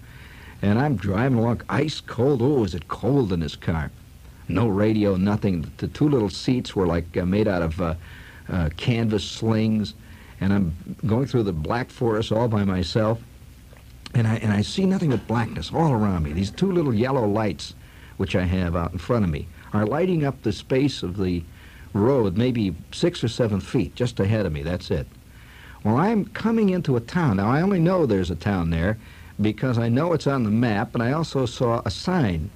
And 0.62 0.79
I'm 0.79 0.96
driving 0.96 1.38
along, 1.38 1.63
ice 1.67 2.00
cold. 2.00 2.41
Oh, 2.41 2.63
is 2.63 2.74
it 2.74 2.88
cold 2.88 3.34
in 3.34 3.41
this 3.41 3.58
car? 3.58 3.91
No 4.48 4.69
radio, 4.69 5.17
nothing. 5.17 5.69
The 5.77 5.89
two 5.89 6.08
little 6.08 6.29
seats 6.29 6.74
were 6.77 6.88
like 6.88 7.17
uh, 7.17 7.25
made 7.25 7.48
out 7.48 7.62
of 7.62 7.81
uh, 7.81 7.96
uh, 8.48 8.69
canvas 8.77 9.25
slings, 9.25 9.96
and 10.39 10.53
I'm 10.53 10.96
going 11.05 11.27
through 11.27 11.43
the 11.43 11.51
Black 11.51 11.89
Forest 11.89 12.31
all 12.31 12.48
by 12.48 12.63
myself, 12.63 13.19
and 14.13 14.25
I, 14.25 14.36
and 14.36 14.53
I 14.53 14.62
see 14.62 14.86
nothing 14.86 15.10
but 15.10 15.27
blackness 15.27 15.74
all 15.74 15.91
around 15.91 16.24
me. 16.24 16.31
These 16.31 16.51
two 16.51 16.72
little 16.72 16.93
yellow 16.93 17.27
lights, 17.27 17.74
which 18.19 18.35
I 18.35 18.43
have 18.43 18.75
out 18.75 18.91
in 18.91 18.99
front 18.99 19.25
of 19.25 19.31
me, 19.31 19.47
are 19.73 19.85
lighting 19.85 20.23
up 20.23 20.43
the 20.43 20.51
space 20.51 21.01
of 21.01 21.17
the 21.17 21.43
road, 21.93 22.38
maybe 22.38 22.75
six 22.91 23.23
or 23.23 23.27
seven 23.27 23.59
feet 23.59 23.95
just 23.95 24.19
ahead 24.19 24.45
of 24.45 24.53
me. 24.53 24.61
That's 24.61 24.91
it. 24.91 25.07
Well, 25.83 25.97
I'm 25.97 26.25
coming 26.25 26.69
into 26.69 26.95
a 26.95 27.01
town. 27.01 27.38
Now, 27.38 27.49
I 27.49 27.61
only 27.61 27.79
know 27.79 28.05
there's 28.05 28.31
a 28.31 28.35
town 28.35 28.69
there 28.69 28.97
because 29.41 29.77
I 29.77 29.89
know 29.89 30.13
it's 30.13 30.27
on 30.27 30.43
the 30.43 30.51
map, 30.51 30.93
and 30.93 31.01
I 31.01 31.13
also 31.13 31.45
saw 31.45 31.81
a 31.85 31.91
sign 31.91 32.51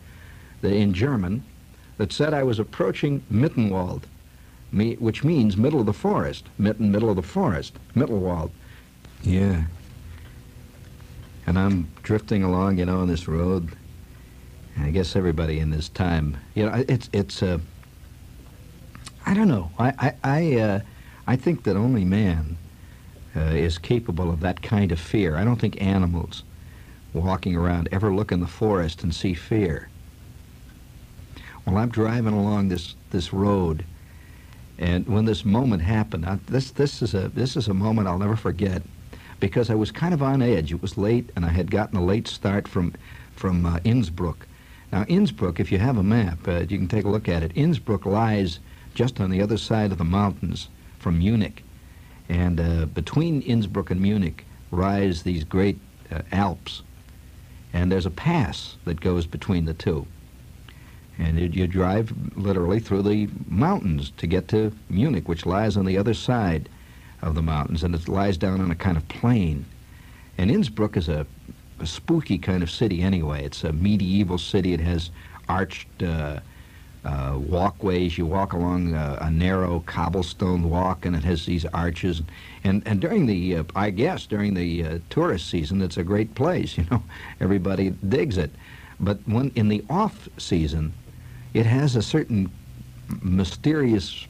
in 0.61 0.93
German 0.93 1.43
that 1.97 2.13
said 2.13 2.33
I 2.33 2.43
was 2.43 2.59
approaching 2.59 3.23
Mittenwald 3.31 4.03
which 4.73 5.23
means 5.23 5.55
middle 5.55 5.79
of 5.79 5.85
the 5.85 5.93
forest. 5.93 6.45
Mitten, 6.57 6.91
middle 6.91 7.09
of 7.09 7.15
the 7.15 7.21
forest. 7.21 7.73
Mittelwald. 7.95 8.49
Yeah. 9.21 9.63
And 11.45 11.59
I'm 11.59 11.89
drifting 12.01 12.43
along, 12.43 12.79
you 12.79 12.85
know, 12.85 13.01
on 13.01 13.07
this 13.07 13.27
road. 13.27 13.75
I 14.79 14.89
guess 14.91 15.15
everybody 15.15 15.59
in 15.59 15.69
this 15.69 15.89
time, 15.89 16.37
you 16.55 16.65
know, 16.65 16.83
it's 16.87 17.09
it's. 17.13 17.43
Uh, 17.43 17.59
I 19.25 19.33
don't 19.33 19.47
know. 19.47 19.71
I 19.79 19.93
I 19.99 20.13
I, 20.23 20.59
uh, 20.59 20.79
I 21.27 21.35
think 21.35 21.63
that 21.63 21.75
only 21.75 22.03
man 22.03 22.57
uh, 23.35 23.39
is 23.39 23.77
capable 23.77 24.29
of 24.29 24.39
that 24.41 24.61
kind 24.61 24.91
of 24.91 24.99
fear. 24.99 25.35
I 25.37 25.43
don't 25.43 25.59
think 25.59 25.81
animals 25.81 26.43
walking 27.13 27.55
around 27.55 27.89
ever 27.91 28.13
look 28.13 28.31
in 28.31 28.39
the 28.39 28.47
forest 28.47 29.03
and 29.03 29.13
see 29.13 29.33
fear. 29.33 29.89
Well, 31.65 31.77
I'm 31.77 31.89
driving 31.89 32.33
along 32.33 32.69
this 32.69 32.95
this 33.11 33.31
road 33.31 33.85
and 34.79 35.07
when 35.07 35.25
this 35.25 35.45
moment 35.45 35.83
happened, 35.83 36.25
I, 36.25 36.39
this 36.47 36.71
this 36.71 37.01
is 37.01 37.13
a 37.13 37.29
this 37.29 37.55
is 37.55 37.67
a 37.67 37.73
moment 37.73 38.07
I'll 38.07 38.17
never 38.17 38.35
forget, 38.35 38.81
because 39.39 39.69
I 39.69 39.75
was 39.75 39.91
kind 39.91 40.13
of 40.13 40.23
on 40.23 40.41
edge. 40.41 40.71
It 40.71 40.81
was 40.81 40.97
late, 40.97 41.29
and 41.35 41.45
I 41.45 41.49
had 41.49 41.69
gotten 41.69 41.97
a 41.97 42.03
late 42.03 42.27
start 42.27 42.67
from 42.67 42.93
from 43.35 43.65
uh, 43.65 43.79
Innsbruck. 43.83 44.47
Now 44.93 45.05
Innsbruck, 45.05 45.59
if 45.59 45.71
you 45.71 45.79
have 45.79 45.97
a 45.97 46.03
map, 46.03 46.47
uh, 46.47 46.59
you 46.69 46.77
can 46.77 46.87
take 46.87 47.05
a 47.05 47.09
look 47.09 47.27
at 47.27 47.41
it. 47.41 47.51
Innsbruck 47.55 48.05
lies 48.05 48.59
just 48.93 49.19
on 49.19 49.31
the 49.31 49.41
other 49.41 49.57
side 49.57 49.91
of 49.91 49.97
the 49.97 50.03
mountains 50.03 50.69
from 50.99 51.17
Munich, 51.17 51.63
and 52.29 52.59
uh, 52.59 52.85
between 52.85 53.41
Innsbruck 53.41 53.89
and 53.89 53.99
Munich 53.99 54.45
rise 54.69 55.23
these 55.23 55.43
great 55.43 55.79
uh, 56.11 56.21
Alps, 56.31 56.83
and 57.73 57.91
there's 57.91 58.05
a 58.05 58.11
pass 58.11 58.77
that 58.85 59.01
goes 59.01 59.25
between 59.25 59.65
the 59.65 59.73
two. 59.73 60.05
And 61.17 61.39
it, 61.39 61.55
you 61.55 61.65
drive 61.65 62.13
literally 62.35 62.79
through 62.79 63.01
the 63.01 63.29
mountains 63.47 64.11
to 64.17 64.27
get 64.27 64.47
to 64.49 64.71
Munich, 64.89 65.27
which 65.27 65.47
lies 65.47 65.75
on 65.75 65.85
the 65.85 65.97
other 65.97 66.13
side 66.13 66.69
of 67.23 67.33
the 67.33 67.41
mountains, 67.41 67.83
and 67.83 67.95
it 67.95 68.07
lies 68.07 68.37
down 68.37 68.61
on 68.61 68.69
a 68.69 68.75
kind 68.75 68.97
of 68.97 69.07
plain. 69.07 69.65
And 70.37 70.51
Innsbruck 70.51 70.97
is 70.97 71.09
a, 71.09 71.25
a 71.79 71.85
spooky 71.85 72.37
kind 72.37 72.63
of 72.63 72.71
city 72.71 73.01
anyway. 73.01 73.43
It's 73.43 73.63
a 73.63 73.73
medieval 73.73 74.37
city. 74.37 74.73
It 74.73 74.79
has 74.79 75.11
arched 75.49 76.01
uh, 76.01 76.39
uh, 77.05 77.37
walkways. 77.37 78.17
You 78.17 78.25
walk 78.25 78.53
along 78.53 78.93
a, 78.93 79.17
a, 79.21 79.29
narrow 79.29 79.81
cobblestone 79.85 80.69
walk, 80.69 81.05
and 81.05 81.15
it 81.15 81.23
has 81.23 81.45
these 81.45 81.65
arches. 81.65 82.21
And 82.63 82.81
and 82.85 83.01
during 83.01 83.25
the, 83.25 83.57
uh, 83.57 83.63
I 83.75 83.89
guess 83.89 84.25
during 84.25 84.53
the 84.53 84.83
uh, 84.83 84.99
tourist 85.09 85.49
season, 85.49 85.81
it's 85.81 85.97
a 85.97 86.03
great 86.03 86.35
place. 86.35 86.77
You 86.83 86.85
know, 86.89 87.03
everybody 87.39 87.89
digs 88.07 88.37
it. 88.37 88.51
But 88.99 89.19
when 89.25 89.51
in 89.55 89.67
the 89.67 89.83
off 89.89 90.29
season, 90.37 90.93
it 91.53 91.65
has 91.65 91.95
a 91.95 92.01
certain 92.01 92.51
mysterious 93.21 94.27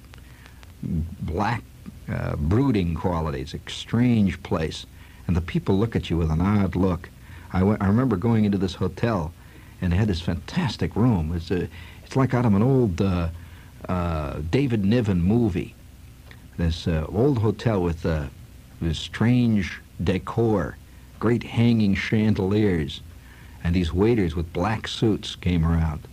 black 0.81 1.63
uh, 2.09 2.35
brooding 2.35 2.95
quality. 2.95 3.41
It's 3.41 3.53
a 3.53 3.59
strange 3.67 4.41
place. 4.43 4.85
And 5.27 5.37
the 5.37 5.41
people 5.41 5.77
look 5.77 5.95
at 5.95 6.09
you 6.09 6.17
with 6.17 6.31
an 6.31 6.41
odd 6.41 6.75
look. 6.75 7.09
I, 7.53 7.59
I 7.59 7.87
remember 7.87 8.17
going 8.17 8.45
into 8.45 8.57
this 8.57 8.73
hotel 8.73 9.31
and 9.81 9.93
it 9.93 9.97
had 9.97 10.07
this 10.07 10.21
fantastic 10.21 10.95
room. 10.95 11.33
It's, 11.35 11.51
a, 11.51 11.67
it's 12.03 12.15
like 12.15 12.33
out 12.33 12.45
of 12.45 12.53
an 12.53 12.63
old 12.63 13.01
uh, 13.01 13.29
uh, 13.87 14.39
David 14.49 14.83
Niven 14.83 15.21
movie. 15.21 15.75
This 16.57 16.87
uh, 16.87 17.05
old 17.09 17.39
hotel 17.39 17.81
with 17.81 18.05
uh, 18.05 18.25
this 18.81 18.99
strange 18.99 19.81
decor, 20.03 20.77
great 21.19 21.43
hanging 21.43 21.95
chandeliers, 21.95 23.01
and 23.63 23.75
these 23.75 23.93
waiters 23.93 24.35
with 24.35 24.53
black 24.53 24.87
suits 24.87 25.35
came 25.35 25.65
around. 25.65 26.07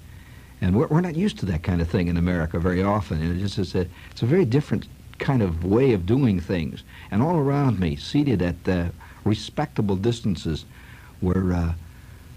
And 0.61 0.77
we're, 0.77 0.87
we're 0.89 1.01
not 1.01 1.17
used 1.17 1.39
to 1.41 1.47
that 1.47 1.63
kind 1.63 1.81
of 1.81 1.89
thing 1.89 2.09
in 2.09 2.17
America 2.17 2.59
very 2.59 2.83
often. 2.83 3.41
It's 3.41 3.55
just 3.55 3.75
a, 3.75 3.87
it's 4.11 4.23
a 4.23 4.27
very 4.27 4.45
different 4.45 4.87
kind 5.19 5.43
of 5.43 5.65
way 5.65 5.93
of 5.93 6.07
doing 6.07 6.41
things. 6.41 6.83
And 7.11 7.23
all 7.23 7.37
around 7.37 7.79
me, 7.79 7.97
seated 7.97 8.43
at 8.43 8.69
uh, 8.69 8.89
respectable 9.25 9.97
distances, 9.97 10.65
were 11.23 11.53
uh, 11.53 11.73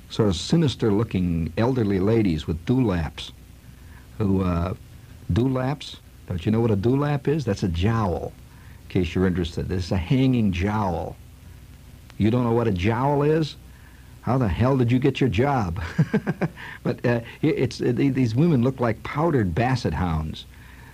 sort 0.10 0.30
of 0.30 0.36
sinister-looking 0.36 1.54
elderly 1.58 2.00
ladies 2.00 2.48
with 2.48 2.66
dewlaps. 2.66 3.32
Who 4.18 4.44
uh, 4.44 4.74
dewlaps? 5.32 5.98
Don't 6.28 6.46
you 6.46 6.52
know 6.52 6.62
what 6.62 6.72
a 6.72 6.78
dewlap 6.78 7.28
is? 7.28 7.46
That's 7.46 7.64
a 7.64 7.68
jowl. 7.68 8.32
In 8.84 8.90
case 8.90 9.16
you're 9.16 9.28
interested, 9.28 9.68
This 9.68 9.86
is 9.86 9.92
a 9.92 9.98
hanging 9.98 10.52
jowl. 10.52 11.16
You 12.18 12.30
don't 12.30 12.44
know 12.44 12.54
what 12.54 12.68
a 12.68 12.72
jowl 12.72 13.24
is? 13.24 13.56
how 14.24 14.38
the 14.38 14.48
hell 14.48 14.78
did 14.78 14.90
you 14.92 15.00
get 15.00 15.20
your 15.20 15.30
job? 15.30 15.82
but 16.84 17.06
uh, 17.06 17.20
it's 17.42 17.82
uh, 17.82 17.92
these 17.94 18.34
women 18.34 18.64
look 18.64 18.80
like 18.80 19.04
powdered 19.04 19.54
basset 19.54 19.94
hounds, 19.94 20.46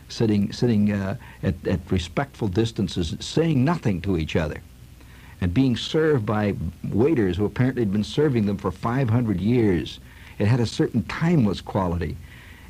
sitting 0.10 0.52
sitting 0.52 0.92
uh, 0.92 1.16
at, 1.44 1.54
at 1.68 1.80
respectful 1.92 2.48
distances, 2.48 3.16
saying 3.20 3.64
nothing 3.64 4.02
to 4.02 4.18
each 4.18 4.36
other, 4.36 4.62
and 5.42 5.54
being 5.54 5.78
served 5.78 6.26
by 6.26 6.56
waiters 6.90 7.38
who 7.38 7.46
apparently 7.46 7.82
had 7.82 7.92
been 7.92 8.04
serving 8.04 8.46
them 8.46 8.58
for 8.58 8.72
500 8.72 9.40
years. 9.40 10.00
It 10.38 10.48
had 10.48 10.60
a 10.60 10.66
certain 10.66 11.04
timeless 11.04 11.62
quality, 11.62 12.18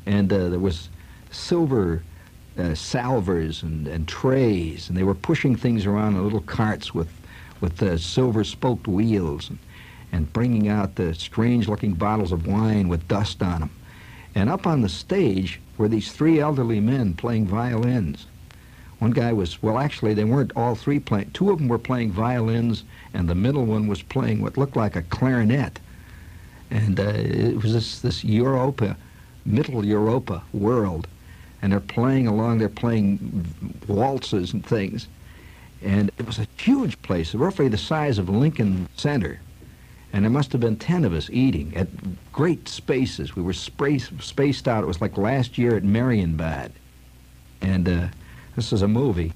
and 0.06 0.32
uh, 0.32 0.48
there 0.48 0.58
was 0.58 0.88
silver. 1.30 2.02
Uh, 2.58 2.74
salvers 2.74 3.62
and, 3.62 3.86
and 3.86 4.06
trays, 4.08 4.88
and 4.88 4.98
they 4.98 5.04
were 5.04 5.14
pushing 5.14 5.54
things 5.54 5.86
around 5.86 6.16
in 6.16 6.24
little 6.24 6.40
carts 6.40 6.92
with 6.92 7.08
with 7.60 7.76
the 7.76 7.98
silver 7.98 8.44
spoked 8.44 8.88
wheels 8.88 9.50
and, 9.50 9.58
and 10.12 10.32
bringing 10.32 10.68
out 10.68 10.96
the 10.96 11.14
strange 11.14 11.68
looking 11.68 11.94
bottles 11.94 12.32
of 12.32 12.46
wine 12.46 12.88
with 12.88 13.06
dust 13.08 13.42
on 13.42 13.60
them. 13.60 13.70
And 14.34 14.48
up 14.48 14.66
on 14.66 14.80
the 14.80 14.88
stage 14.88 15.60
were 15.76 15.88
these 15.88 16.12
three 16.12 16.40
elderly 16.40 16.80
men 16.80 17.14
playing 17.14 17.46
violins. 17.46 18.26
One 19.00 19.12
guy 19.12 19.32
was, 19.32 19.62
well, 19.62 19.78
actually, 19.78 20.12
they 20.12 20.24
weren't 20.24 20.52
all 20.54 20.74
three 20.74 21.00
playing. 21.00 21.30
Two 21.32 21.50
of 21.50 21.58
them 21.58 21.68
were 21.68 21.78
playing 21.78 22.12
violins, 22.12 22.84
and 23.14 23.26
the 23.26 23.34
middle 23.34 23.64
one 23.64 23.86
was 23.86 24.02
playing 24.02 24.42
what 24.42 24.58
looked 24.58 24.76
like 24.76 24.94
a 24.94 25.02
clarinet. 25.02 25.80
And 26.70 27.00
uh, 27.00 27.04
it 27.14 27.62
was 27.62 27.72
this, 27.72 28.00
this 28.00 28.22
Europa, 28.22 28.98
Middle 29.46 29.86
Europa 29.86 30.42
world. 30.52 31.08
And 31.62 31.72
they're 31.72 31.80
playing 31.80 32.26
along, 32.26 32.58
they're 32.58 32.68
playing 32.68 33.46
waltzes 33.88 34.52
and 34.52 34.64
things. 34.64 35.08
And 35.82 36.10
it 36.18 36.26
was 36.26 36.38
a 36.38 36.46
huge 36.58 37.00
place, 37.00 37.34
roughly 37.34 37.68
the 37.68 37.78
size 37.78 38.18
of 38.18 38.28
Lincoln 38.28 38.86
Center. 38.96 39.40
And 40.12 40.24
there 40.24 40.30
must 40.30 40.52
have 40.52 40.60
been 40.60 40.76
10 40.76 41.06
of 41.06 41.14
us 41.14 41.30
eating 41.30 41.74
at 41.74 41.88
great 42.32 42.68
spaces. 42.68 43.34
We 43.34 43.42
were 43.42 43.54
spaced, 43.54 44.12
spaced 44.20 44.68
out. 44.68 44.84
It 44.84 44.88
was 44.88 45.00
like 45.00 45.16
last 45.16 45.56
year 45.56 45.74
at 45.74 45.84
Marienbad. 45.84 46.72
And 47.62 47.88
uh, 47.88 48.08
this 48.56 48.72
is 48.72 48.82
a 48.82 48.88
movie. 48.88 49.32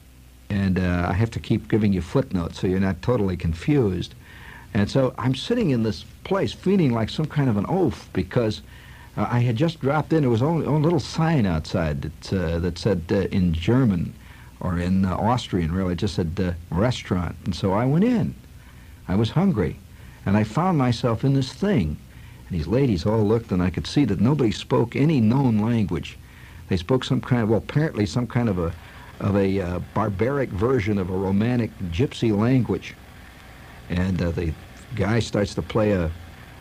And 0.50 0.78
uh, 0.78 1.06
I 1.09 1.14
have 1.14 1.30
to 1.33 1.40
keep 1.40 1.68
giving 1.68 1.92
you 1.92 2.02
footnotes 2.02 2.61
so 2.61 2.66
you're 2.66 2.80
not 2.80 3.02
totally 3.02 3.37
confused. 3.37 4.14
And 4.75 4.90
so 4.90 5.14
I'm 5.18 5.35
sitting 5.35 5.71
in 5.71 5.83
this 5.83 6.04
place 6.25 6.52
feeling 6.52 6.92
like 6.92 7.09
some 7.09 7.26
kind 7.26 7.49
of 7.49 7.56
an 7.56 7.66
oaf 7.66 8.09
because 8.12 8.61
uh, 9.16 9.26
I 9.30 9.40
had 9.40 9.56
just 9.56 9.80
dropped 9.80 10.12
in. 10.12 10.23
There 10.23 10.30
was 10.30 10.42
only 10.42 10.66
a 10.66 10.71
little 10.71 11.00
sign 11.00 11.47
outside 11.47 12.02
that, 12.02 12.33
uh, 12.33 12.59
that 12.59 12.78
said 12.78 13.04
uh, 13.11 13.14
in 13.30 13.52
German 13.52 14.12
or 14.61 14.78
in 14.78 15.04
uh, 15.04 15.14
Austrian, 15.16 15.73
really, 15.73 15.94
just 15.94 16.14
said 16.14 16.33
uh, 16.38 16.52
restaurant. 16.75 17.37
And 17.44 17.54
so 17.54 17.73
I 17.73 17.85
went 17.85 18.04
in. 18.04 18.35
I 19.06 19.14
was 19.14 19.30
hungry. 19.30 19.76
And 20.26 20.37
I 20.37 20.44
found 20.44 20.78
myself 20.78 21.25
in 21.25 21.35
this 21.35 21.52
thing. 21.52 21.97
And 22.49 22.59
these 22.59 22.66
ladies 22.66 23.06
all 23.06 23.23
looked, 23.23 23.52
and 23.52 23.62
I 23.62 23.71
could 23.71 23.87
see 23.87 24.04
that 24.06 24.21
nobody 24.21 24.50
spoke 24.50 24.97
any 24.97 25.21
known 25.21 25.59
language. 25.59 26.18
They 26.68 26.76
spoke 26.78 27.04
some 27.04 27.21
kind 27.21 27.42
of, 27.42 27.50
well, 27.50 27.59
apparently 27.59 28.06
some 28.06 28.26
kind 28.26 28.49
of 28.49 28.59
a, 28.59 28.73
of 29.25 29.37
a 29.37 29.59
uh, 29.59 29.78
barbaric 29.95 30.50
version 30.50 30.99
of 30.99 31.09
a 31.09 31.16
romantic 31.16 31.71
gypsy 31.90 32.37
language. 32.37 32.95
And 33.88 34.21
uh, 34.21 34.33
the 34.33 34.52
guy 34.95 35.19
starts 35.19 35.54
to 35.54 35.62
play 35.62 35.93
a, 35.93 36.12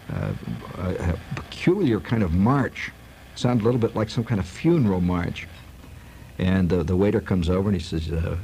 a, 0.10 0.36
a, 0.77 1.20
peculiar 1.36 2.00
kind 2.00 2.24
of 2.24 2.34
march. 2.34 2.89
Sounds 3.36 3.62
a 3.62 3.65
little 3.65 3.82
bit 3.82 3.98
like 3.98 4.10
some 4.10 4.24
kind 4.24 4.39
of 4.39 4.48
funeral 4.48 5.01
march. 5.01 5.46
And 6.39 6.72
uh, 6.72 6.84
the 6.84 6.96
waiter 6.96 7.20
comes 7.20 7.50
over 7.50 7.67
and 7.67 7.75
he 7.79 7.84
says 7.84 8.10
uh, 8.10 8.38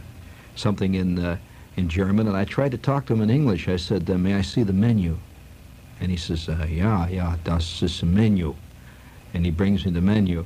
something 0.56 0.96
in 0.96 1.18
uh, 1.18 1.38
in 1.78 1.88
German, 1.88 2.28
and 2.28 2.36
I 2.36 2.44
tried 2.44 2.72
to 2.72 2.78
talk 2.78 3.06
to 3.06 3.14
him 3.14 3.22
in 3.22 3.30
English. 3.30 3.70
I 3.70 3.78
said, 3.78 4.10
uh, 4.10 4.18
"May 4.18 4.36
I 4.36 4.42
see 4.42 4.64
the 4.64 4.74
menu?" 4.74 5.18
And 6.02 6.12
he 6.12 6.18
says, 6.18 6.48
yeah, 6.48 7.08
ja, 7.08 7.36
das 7.44 7.82
ist 7.82 8.04
menu." 8.04 8.56
And 9.34 9.46
he 9.46 9.52
brings 9.52 9.86
me 9.86 9.92
the 9.92 10.02
menu, 10.02 10.46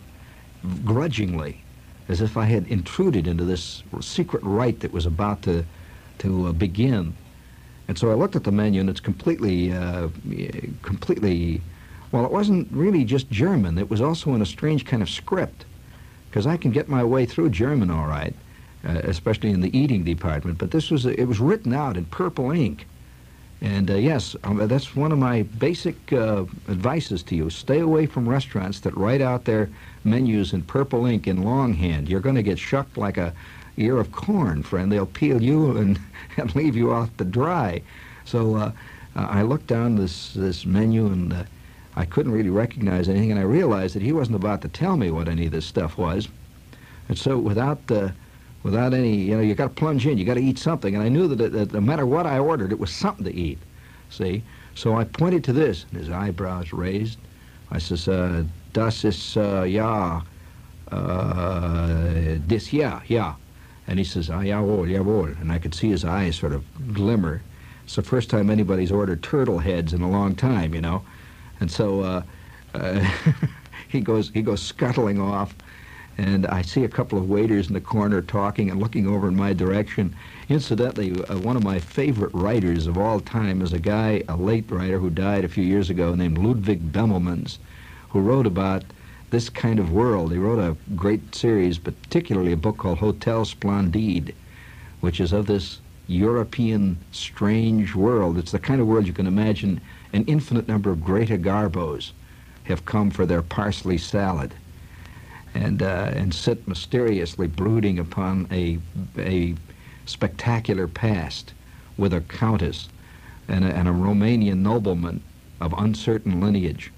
grudgingly, 0.85 1.63
as 2.09 2.21
if 2.21 2.37
I 2.37 2.45
had 2.45 2.67
intruded 2.67 3.27
into 3.27 3.45
this 3.45 3.83
secret 4.01 4.43
rite 4.43 4.79
that 4.81 4.91
was 4.93 5.05
about 5.05 5.41
to 5.43 5.65
to 6.19 6.47
uh, 6.47 6.51
begin. 6.51 7.13
And 7.87 7.97
so 7.97 8.11
I 8.11 8.13
looked 8.13 8.35
at 8.35 8.43
the 8.43 8.51
menu, 8.51 8.79
and 8.79 8.89
it's 8.89 8.99
completely, 9.01 9.73
uh, 9.73 10.07
completely. 10.83 11.61
Well, 12.11 12.23
it 12.23 12.31
wasn't 12.31 12.67
really 12.71 13.03
just 13.03 13.29
German. 13.29 13.77
It 13.77 13.89
was 13.89 13.99
also 13.99 14.33
in 14.35 14.41
a 14.41 14.45
strange 14.45 14.85
kind 14.85 15.01
of 15.01 15.09
script, 15.09 15.65
because 16.29 16.45
I 16.45 16.55
can 16.57 16.71
get 16.71 16.87
my 16.87 17.03
way 17.03 17.25
through 17.25 17.49
German 17.49 17.89
all 17.91 18.05
right 18.05 18.33
uh, 18.85 19.01
especially 19.03 19.51
in 19.51 19.61
the 19.61 19.77
eating 19.77 20.03
department. 20.03 20.57
But 20.57 20.71
this 20.71 20.91
was 20.91 21.05
it 21.05 21.25
was 21.25 21.39
written 21.39 21.73
out 21.73 21.97
in 21.97 22.05
purple 22.05 22.51
ink. 22.51 22.85
And 23.63 23.89
uh, 23.89 23.95
yes, 23.95 24.35
um, 24.43 24.67
that's 24.67 24.93
one 24.93 25.13
of 25.13 25.17
my 25.17 25.43
basic 25.43 26.11
uh, 26.11 26.43
advices 26.67 27.23
to 27.23 27.35
you. 27.35 27.49
Stay 27.49 27.79
away 27.79 28.05
from 28.05 28.27
restaurants 28.27 28.81
that 28.81 28.95
write 28.97 29.21
out 29.21 29.45
their 29.45 29.69
menus 30.03 30.51
in 30.51 30.63
purple 30.63 31.05
ink 31.05 31.27
in 31.27 31.43
longhand. 31.43 32.09
You're 32.09 32.19
going 32.19 32.35
to 32.35 32.43
get 32.43 32.59
shucked 32.59 32.97
like 32.97 33.17
a 33.17 33.33
ear 33.77 33.97
of 33.99 34.11
corn, 34.11 34.63
friend. 34.63 34.91
They'll 34.91 35.05
peel 35.05 35.41
you 35.41 35.77
and, 35.77 35.97
and 36.37 36.53
leave 36.55 36.75
you 36.75 36.91
off 36.91 37.15
to 37.17 37.23
dry. 37.23 37.81
So 38.25 38.55
uh, 38.57 38.71
I 39.15 39.43
looked 39.43 39.67
down 39.67 39.95
this, 39.95 40.33
this 40.33 40.65
menu 40.65 41.05
and 41.07 41.31
uh, 41.31 41.43
I 41.95 42.03
couldn't 42.03 42.33
really 42.33 42.49
recognize 42.49 43.07
anything, 43.07 43.31
and 43.31 43.39
I 43.39 43.43
realized 43.43 43.95
that 43.95 44.01
he 44.01 44.11
wasn't 44.11 44.35
about 44.35 44.61
to 44.63 44.67
tell 44.67 44.97
me 44.97 45.09
what 45.09 45.29
any 45.29 45.45
of 45.45 45.51
this 45.53 45.65
stuff 45.65 45.97
was. 45.97 46.27
And 47.07 47.17
so 47.17 47.37
without 47.37 47.79
uh, 47.89 48.09
without 48.63 48.93
any, 48.93 49.15
you 49.15 49.35
know, 49.35 49.41
you 49.41 49.55
got 49.55 49.67
to 49.67 49.73
plunge 49.73 50.07
in, 50.07 50.17
you 50.17 50.25
got 50.25 50.35
to 50.35 50.41
eat 50.41 50.57
something. 50.57 50.95
And 50.95 51.03
I 51.03 51.09
knew 51.09 51.27
that, 51.27 51.51
that 51.51 51.73
no 51.73 51.81
matter 51.81 52.05
what 52.05 52.25
I 52.25 52.39
ordered, 52.39 52.71
it 52.71 52.79
was 52.79 52.91
something 52.91 53.25
to 53.25 53.33
eat. 53.33 53.59
See? 54.09 54.43
So 54.75 54.95
I 54.95 55.03
pointed 55.03 55.43
to 55.45 55.53
this, 55.53 55.85
and 55.91 55.99
his 55.99 56.09
eyebrows 56.09 56.73
raised. 56.73 57.19
I 57.69 57.79
says, 57.79 58.07
uh, 58.07 58.43
das 58.71 59.03
ist, 59.03 59.37
uh, 59.37 59.63
ja, 59.63 60.21
uh, 60.91 62.37
this, 62.47 62.71
yeah, 62.73 63.01
yeah. 63.07 63.35
And 63.87 63.99
he 63.99 64.05
says, 64.05 64.29
ah, 64.29 64.39
jawohl, 64.39 64.87
jawohl. 64.87 65.39
And 65.41 65.51
I 65.51 65.59
could 65.59 65.75
see 65.75 65.89
his 65.89 66.05
eyes 66.05 66.35
sort 66.35 66.53
of 66.53 66.63
glimmer. 66.93 67.41
It's 67.83 67.95
the 67.95 68.01
first 68.01 68.29
time 68.29 68.49
anybody's 68.49 68.91
ordered 68.91 69.21
turtle 69.23 69.59
heads 69.59 69.93
in 69.93 70.01
a 70.01 70.09
long 70.09 70.35
time, 70.35 70.73
you 70.73 70.81
know. 70.81 71.03
And 71.59 71.69
so 71.69 72.01
uh, 72.01 72.23
uh, 72.73 73.11
he 73.89 73.99
goes 73.99 74.29
he 74.29 74.41
goes 74.41 74.61
scuttling 74.61 75.19
off 75.19 75.53
and 76.17 76.45
I 76.47 76.61
see 76.61 76.83
a 76.83 76.89
couple 76.89 77.17
of 77.17 77.29
waiters 77.29 77.67
in 77.67 77.73
the 77.73 77.81
corner 77.81 78.21
talking 78.21 78.69
and 78.69 78.79
looking 78.79 79.07
over 79.07 79.27
in 79.27 79.35
my 79.35 79.53
direction. 79.53 80.15
Incidentally, 80.47 81.23
uh, 81.25 81.39
one 81.39 81.57
of 81.57 81.63
my 81.63 81.79
favorite 81.79 82.33
writers 82.33 82.85
of 82.85 82.97
all 82.97 83.19
time 83.19 83.61
is 83.61 83.73
a 83.73 83.79
guy, 83.79 84.23
a 84.29 84.35
late 84.35 84.69
writer 84.69 84.99
who 84.99 85.09
died 85.09 85.43
a 85.43 85.49
few 85.49 85.63
years 85.63 85.89
ago 85.89 86.13
named 86.13 86.37
Ludwig 86.37 86.91
Bemelmans, 86.91 87.57
who 88.09 88.19
wrote 88.19 88.45
about 88.45 88.83
this 89.31 89.49
kind 89.49 89.79
of 89.79 89.91
world. 89.91 90.31
He 90.31 90.37
wrote 90.37 90.59
a 90.59 90.77
great 90.95 91.33
series, 91.33 91.79
particularly 91.79 92.51
a 92.51 92.57
book 92.57 92.77
called 92.77 92.99
Hotel 92.99 93.43
Splendide, 93.43 94.35
which 95.01 95.19
is 95.19 95.33
of 95.33 95.47
this 95.47 95.79
European 96.07 96.97
strange 97.11 97.95
world. 97.95 98.37
It's 98.37 98.51
the 98.51 98.59
kind 98.59 98.79
of 98.79 98.87
world 98.87 99.07
you 99.07 99.13
can 99.13 99.25
imagine 99.25 99.81
an 100.11 100.25
infinite 100.25 100.67
number 100.67 100.91
of 100.91 101.03
Greta 101.03 101.39
Garbos 101.39 102.11
have 102.65 102.85
come 102.85 103.09
for 103.09 103.25
their 103.25 103.41
parsley 103.41 103.97
salad 103.97 104.53
and 105.53 105.81
uh, 105.81 106.11
and 106.13 106.33
sit 106.33 106.67
mysteriously 106.67 107.47
brooding 107.47 107.99
upon 107.99 108.47
a 108.51 108.79
a 109.17 109.55
spectacular 110.05 110.87
past 110.87 111.53
with 111.97 112.13
a 112.13 112.21
countess 112.21 112.89
and 113.47 113.63
a, 113.65 113.75
and 113.75 113.87
a 113.87 113.91
Romanian 113.91 114.57
nobleman 114.57 115.21
of 115.61 115.73
uncertain 115.77 116.41
lineage. 116.41 116.91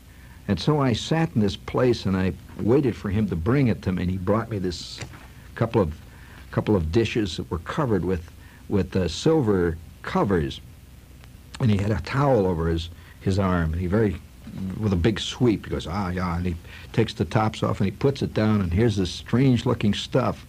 And 0.48 0.60
so 0.60 0.80
I 0.80 0.94
sat 0.94 1.32
in 1.36 1.42
this 1.42 1.56
place 1.56 2.06
and 2.06 2.16
I 2.16 2.34
waited 2.60 2.96
for 2.96 3.10
him 3.10 3.28
to 3.30 3.36
bring 3.36 3.68
it 3.68 3.82
to 3.84 3.92
me. 3.92 4.04
And 4.04 4.12
he 4.12 4.18
brought 4.18 4.50
me 4.50 4.60
this 4.60 5.00
couple 5.56 5.82
of 5.82 5.94
couple 6.52 6.76
of 6.76 6.92
dishes 6.92 7.38
that 7.38 7.50
were 7.52 7.60
covered 7.60 8.06
with 8.06 8.32
with 8.70 8.96
uh, 8.96 9.08
silver 9.08 9.78
covers, 10.02 10.62
and 11.60 11.70
he 11.70 11.78
had 11.78 11.92
a 11.92 12.02
towel 12.02 12.46
over 12.46 12.68
his 12.68 12.90
his 13.20 13.40
arm. 13.40 13.74
And 13.74 13.82
he 13.82 13.88
very 13.88 14.22
with 14.80 14.94
a 14.94 14.98
big 14.98 15.20
sweep. 15.20 15.66
He 15.66 15.72
goes, 15.72 15.88
ah, 15.88 16.10
yeah, 16.10 16.38
and 16.38 16.46
he 16.46 16.56
takes 16.94 17.14
the 17.14 17.26
tops 17.26 17.64
off 17.64 17.80
and 17.80 17.86
he 17.86 17.92
puts 17.92 18.22
it 18.22 18.34
down, 18.34 18.62
and 18.62 18.74
here's 18.74 18.96
this 18.96 19.12
strange-looking 19.12 19.94
stuff, 19.94 20.46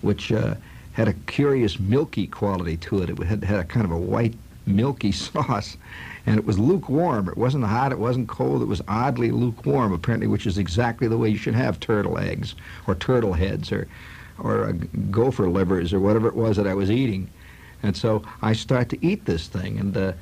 which 0.00 0.32
uh, 0.32 0.54
had 0.92 1.08
a 1.08 1.12
curious 1.26 1.78
milky 1.78 2.26
quality 2.26 2.76
to 2.78 3.02
it. 3.02 3.10
It 3.10 3.18
had, 3.18 3.44
had 3.44 3.60
a 3.60 3.64
kind 3.64 3.84
of 3.84 3.92
a 3.92 3.98
white, 3.98 4.34
milky 4.66 5.12
sauce, 5.12 5.76
and 6.26 6.38
it 6.38 6.46
was 6.46 6.58
lukewarm. 6.58 7.28
It 7.28 7.36
wasn't 7.36 7.64
hot, 7.64 7.92
it 7.92 7.98
wasn't 7.98 8.28
cold, 8.28 8.62
it 8.62 8.66
was 8.66 8.82
oddly 8.88 9.30
lukewarm, 9.30 9.92
apparently, 9.92 10.26
which 10.26 10.46
is 10.46 10.58
exactly 10.58 11.08
the 11.08 11.18
way 11.18 11.28
you 11.28 11.38
should 11.38 11.54
have 11.54 11.78
turtle 11.78 12.18
eggs, 12.18 12.54
or 12.86 12.94
turtle 12.94 13.34
heads, 13.34 13.70
or, 13.70 13.86
or 14.38 14.64
uh, 14.64 14.72
gopher 15.10 15.48
livers, 15.48 15.92
or 15.92 16.00
whatever 16.00 16.28
it 16.28 16.36
was 16.36 16.56
that 16.56 16.66
I 16.66 16.74
was 16.74 16.90
eating. 16.90 17.30
And 17.82 17.96
so 17.96 18.22
I 18.42 18.54
start 18.54 18.88
to 18.90 19.06
eat 19.06 19.24
this 19.24 19.46
thing, 19.46 19.78
and 19.78 19.96
uh, 19.96 20.12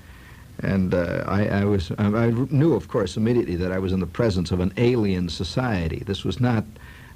and 0.60 0.94
uh, 0.94 1.24
I, 1.26 1.48
I, 1.48 1.64
was, 1.64 1.90
I 1.98 2.30
knew, 2.30 2.74
of 2.74 2.88
course, 2.88 3.16
immediately 3.16 3.56
that 3.56 3.72
I 3.72 3.78
was 3.78 3.92
in 3.92 4.00
the 4.00 4.06
presence 4.06 4.50
of 4.50 4.60
an 4.60 4.72
alien 4.76 5.28
society. 5.28 6.02
This 6.06 6.24
was 6.24 6.40
not 6.40 6.64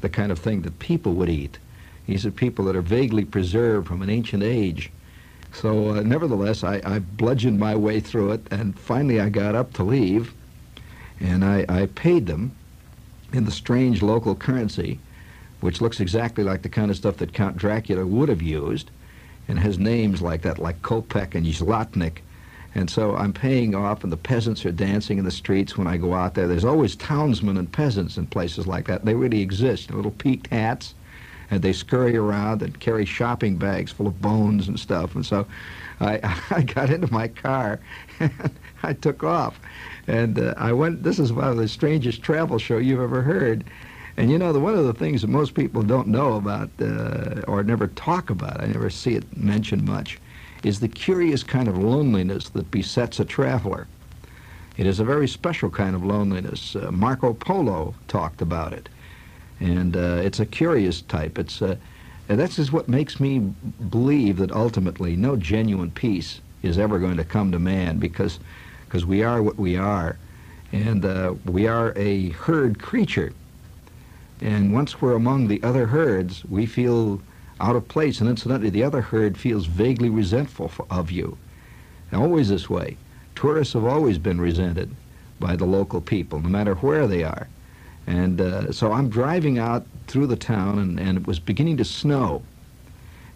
the 0.00 0.08
kind 0.08 0.32
of 0.32 0.38
thing 0.38 0.62
that 0.62 0.78
people 0.78 1.14
would 1.14 1.28
eat. 1.28 1.58
These 2.06 2.26
are 2.26 2.30
people 2.30 2.64
that 2.66 2.76
are 2.76 2.82
vaguely 2.82 3.24
preserved 3.24 3.86
from 3.86 4.02
an 4.02 4.10
ancient 4.10 4.42
age. 4.42 4.90
So, 5.52 5.90
uh, 5.90 6.02
nevertheless, 6.02 6.64
I, 6.64 6.80
I, 6.84 6.98
bludgeoned 6.98 7.58
my 7.58 7.74
way 7.74 8.00
through 8.00 8.32
it, 8.32 8.46
and 8.50 8.78
finally 8.78 9.20
I 9.20 9.28
got 9.28 9.54
up 9.54 9.72
to 9.74 9.82
leave, 9.82 10.34
and 11.20 11.44
I, 11.44 11.64
I 11.68 11.86
paid 11.86 12.26
them 12.26 12.54
in 13.32 13.44
the 13.44 13.50
strange 13.50 14.02
local 14.02 14.34
currency, 14.34 15.00
which 15.60 15.80
looks 15.80 16.00
exactly 16.00 16.44
like 16.44 16.62
the 16.62 16.68
kind 16.68 16.90
of 16.90 16.96
stuff 16.96 17.16
that 17.18 17.32
Count 17.32 17.56
Dracula 17.56 18.06
would 18.06 18.28
have 18.28 18.42
used, 18.42 18.90
and 19.48 19.58
has 19.58 19.78
names 19.78 20.20
like 20.20 20.42
that, 20.42 20.58
like 20.58 20.82
Kopek 20.82 21.34
and 21.34 21.46
Zlotnik 21.46 22.18
and 22.78 22.88
so 22.88 23.16
I'm 23.16 23.32
paying 23.32 23.74
off, 23.74 24.04
and 24.04 24.12
the 24.12 24.16
peasants 24.16 24.64
are 24.64 24.70
dancing 24.70 25.18
in 25.18 25.24
the 25.24 25.30
streets 25.30 25.76
when 25.76 25.88
I 25.88 25.96
go 25.96 26.14
out 26.14 26.34
there. 26.34 26.46
There's 26.46 26.64
always 26.64 26.94
townsmen 26.94 27.56
and 27.56 27.70
peasants 27.70 28.16
in 28.16 28.26
places 28.26 28.66
like 28.66 28.86
that. 28.86 29.04
They 29.04 29.14
really 29.14 29.40
exist, 29.40 29.90
little 29.90 30.12
peaked 30.12 30.46
hats 30.46 30.94
and 31.50 31.62
they 31.62 31.72
scurry 31.72 32.16
around 32.16 32.62
and 32.62 32.78
carry 32.78 33.04
shopping 33.04 33.56
bags 33.56 33.90
full 33.92 34.06
of 34.06 34.20
bones 34.20 34.68
and 34.68 34.78
stuff. 34.78 35.14
And 35.14 35.24
so 35.24 35.46
I, 36.00 36.20
I 36.50 36.62
got 36.62 36.90
into 36.90 37.12
my 37.12 37.28
car 37.28 37.80
and 38.20 38.50
I 38.82 38.92
took 38.92 39.24
off. 39.24 39.58
And 40.06 40.38
uh, 40.38 40.54
I 40.56 40.72
went, 40.72 41.02
this 41.02 41.18
is 41.18 41.32
one 41.32 41.48
of 41.48 41.56
the 41.56 41.68
strangest 41.68 42.22
travel 42.22 42.58
show 42.58 42.78
you've 42.78 43.00
ever 43.00 43.22
heard. 43.22 43.64
And 44.16 44.30
you 44.30 44.38
know, 44.38 44.52
the, 44.52 44.60
one 44.60 44.74
of 44.74 44.84
the 44.84 44.94
things 44.94 45.22
that 45.22 45.28
most 45.28 45.54
people 45.54 45.82
don't 45.82 46.08
know 46.08 46.34
about 46.34 46.70
uh, 46.80 47.42
or 47.46 47.62
never 47.62 47.88
talk 47.88 48.30
about, 48.30 48.60
I 48.60 48.66
never 48.66 48.90
see 48.90 49.14
it 49.14 49.36
mentioned 49.36 49.84
much, 49.84 50.18
is 50.62 50.80
the 50.80 50.88
curious 50.88 51.42
kind 51.42 51.68
of 51.68 51.78
loneliness 51.78 52.48
that 52.50 52.70
besets 52.70 53.20
a 53.20 53.24
traveler. 53.24 53.86
It 54.76 54.86
is 54.86 55.00
a 55.00 55.04
very 55.04 55.26
special 55.26 55.70
kind 55.70 55.94
of 55.94 56.04
loneliness. 56.04 56.76
Uh, 56.76 56.90
Marco 56.92 57.34
Polo 57.34 57.94
talked 58.06 58.40
about 58.40 58.72
it. 58.72 58.88
And 59.60 59.96
uh, 59.96 60.20
it's 60.22 60.38
a 60.38 60.46
curious 60.46 61.02
type. 61.02 61.38
It's 61.38 61.60
uh, 61.60 61.76
that's 62.28 62.56
just 62.56 62.72
what 62.72 62.88
makes 62.88 63.18
me 63.18 63.38
believe 63.90 64.36
that 64.36 64.52
ultimately 64.52 65.16
no 65.16 65.34
genuine 65.34 65.90
peace 65.90 66.40
is 66.62 66.78
ever 66.78 66.98
going 66.98 67.16
to 67.16 67.24
come 67.24 67.50
to 67.52 67.58
man 67.58 67.98
because 67.98 68.38
because 68.84 69.04
we 69.04 69.22
are 69.22 69.42
what 69.42 69.56
we 69.56 69.76
are. 69.76 70.16
And 70.72 71.04
uh, 71.04 71.34
we 71.44 71.66
are 71.66 71.92
a 71.96 72.30
herd 72.30 72.78
creature. 72.80 73.32
And 74.40 74.72
once 74.72 75.00
we're 75.00 75.14
among 75.14 75.48
the 75.48 75.62
other 75.62 75.86
herds, 75.86 76.44
we 76.44 76.66
feel 76.66 77.20
out 77.60 77.76
of 77.76 77.88
place. 77.88 78.20
And 78.20 78.28
incidentally, 78.28 78.70
the 78.70 78.84
other 78.84 79.00
herd 79.00 79.36
feels 79.36 79.66
vaguely 79.66 80.10
resentful 80.10 80.70
of 80.90 81.10
you. 81.10 81.36
Always 82.12 82.48
this 82.48 82.70
way. 82.70 82.96
Tourists 83.34 83.74
have 83.74 83.84
always 83.84 84.18
been 84.18 84.40
resented 84.40 84.94
by 85.38 85.56
the 85.56 85.66
local 85.66 86.00
people, 86.00 86.40
no 86.40 86.48
matter 86.48 86.74
where 86.76 87.06
they 87.06 87.22
are. 87.22 87.48
And 88.06 88.40
uh, 88.40 88.72
so 88.72 88.92
I'm 88.92 89.10
driving 89.10 89.58
out 89.58 89.86
through 90.06 90.28
the 90.28 90.36
town, 90.36 90.78
and, 90.78 90.98
and 90.98 91.18
it 91.18 91.26
was 91.26 91.38
beginning 91.38 91.76
to 91.76 91.84
snow. 91.84 92.42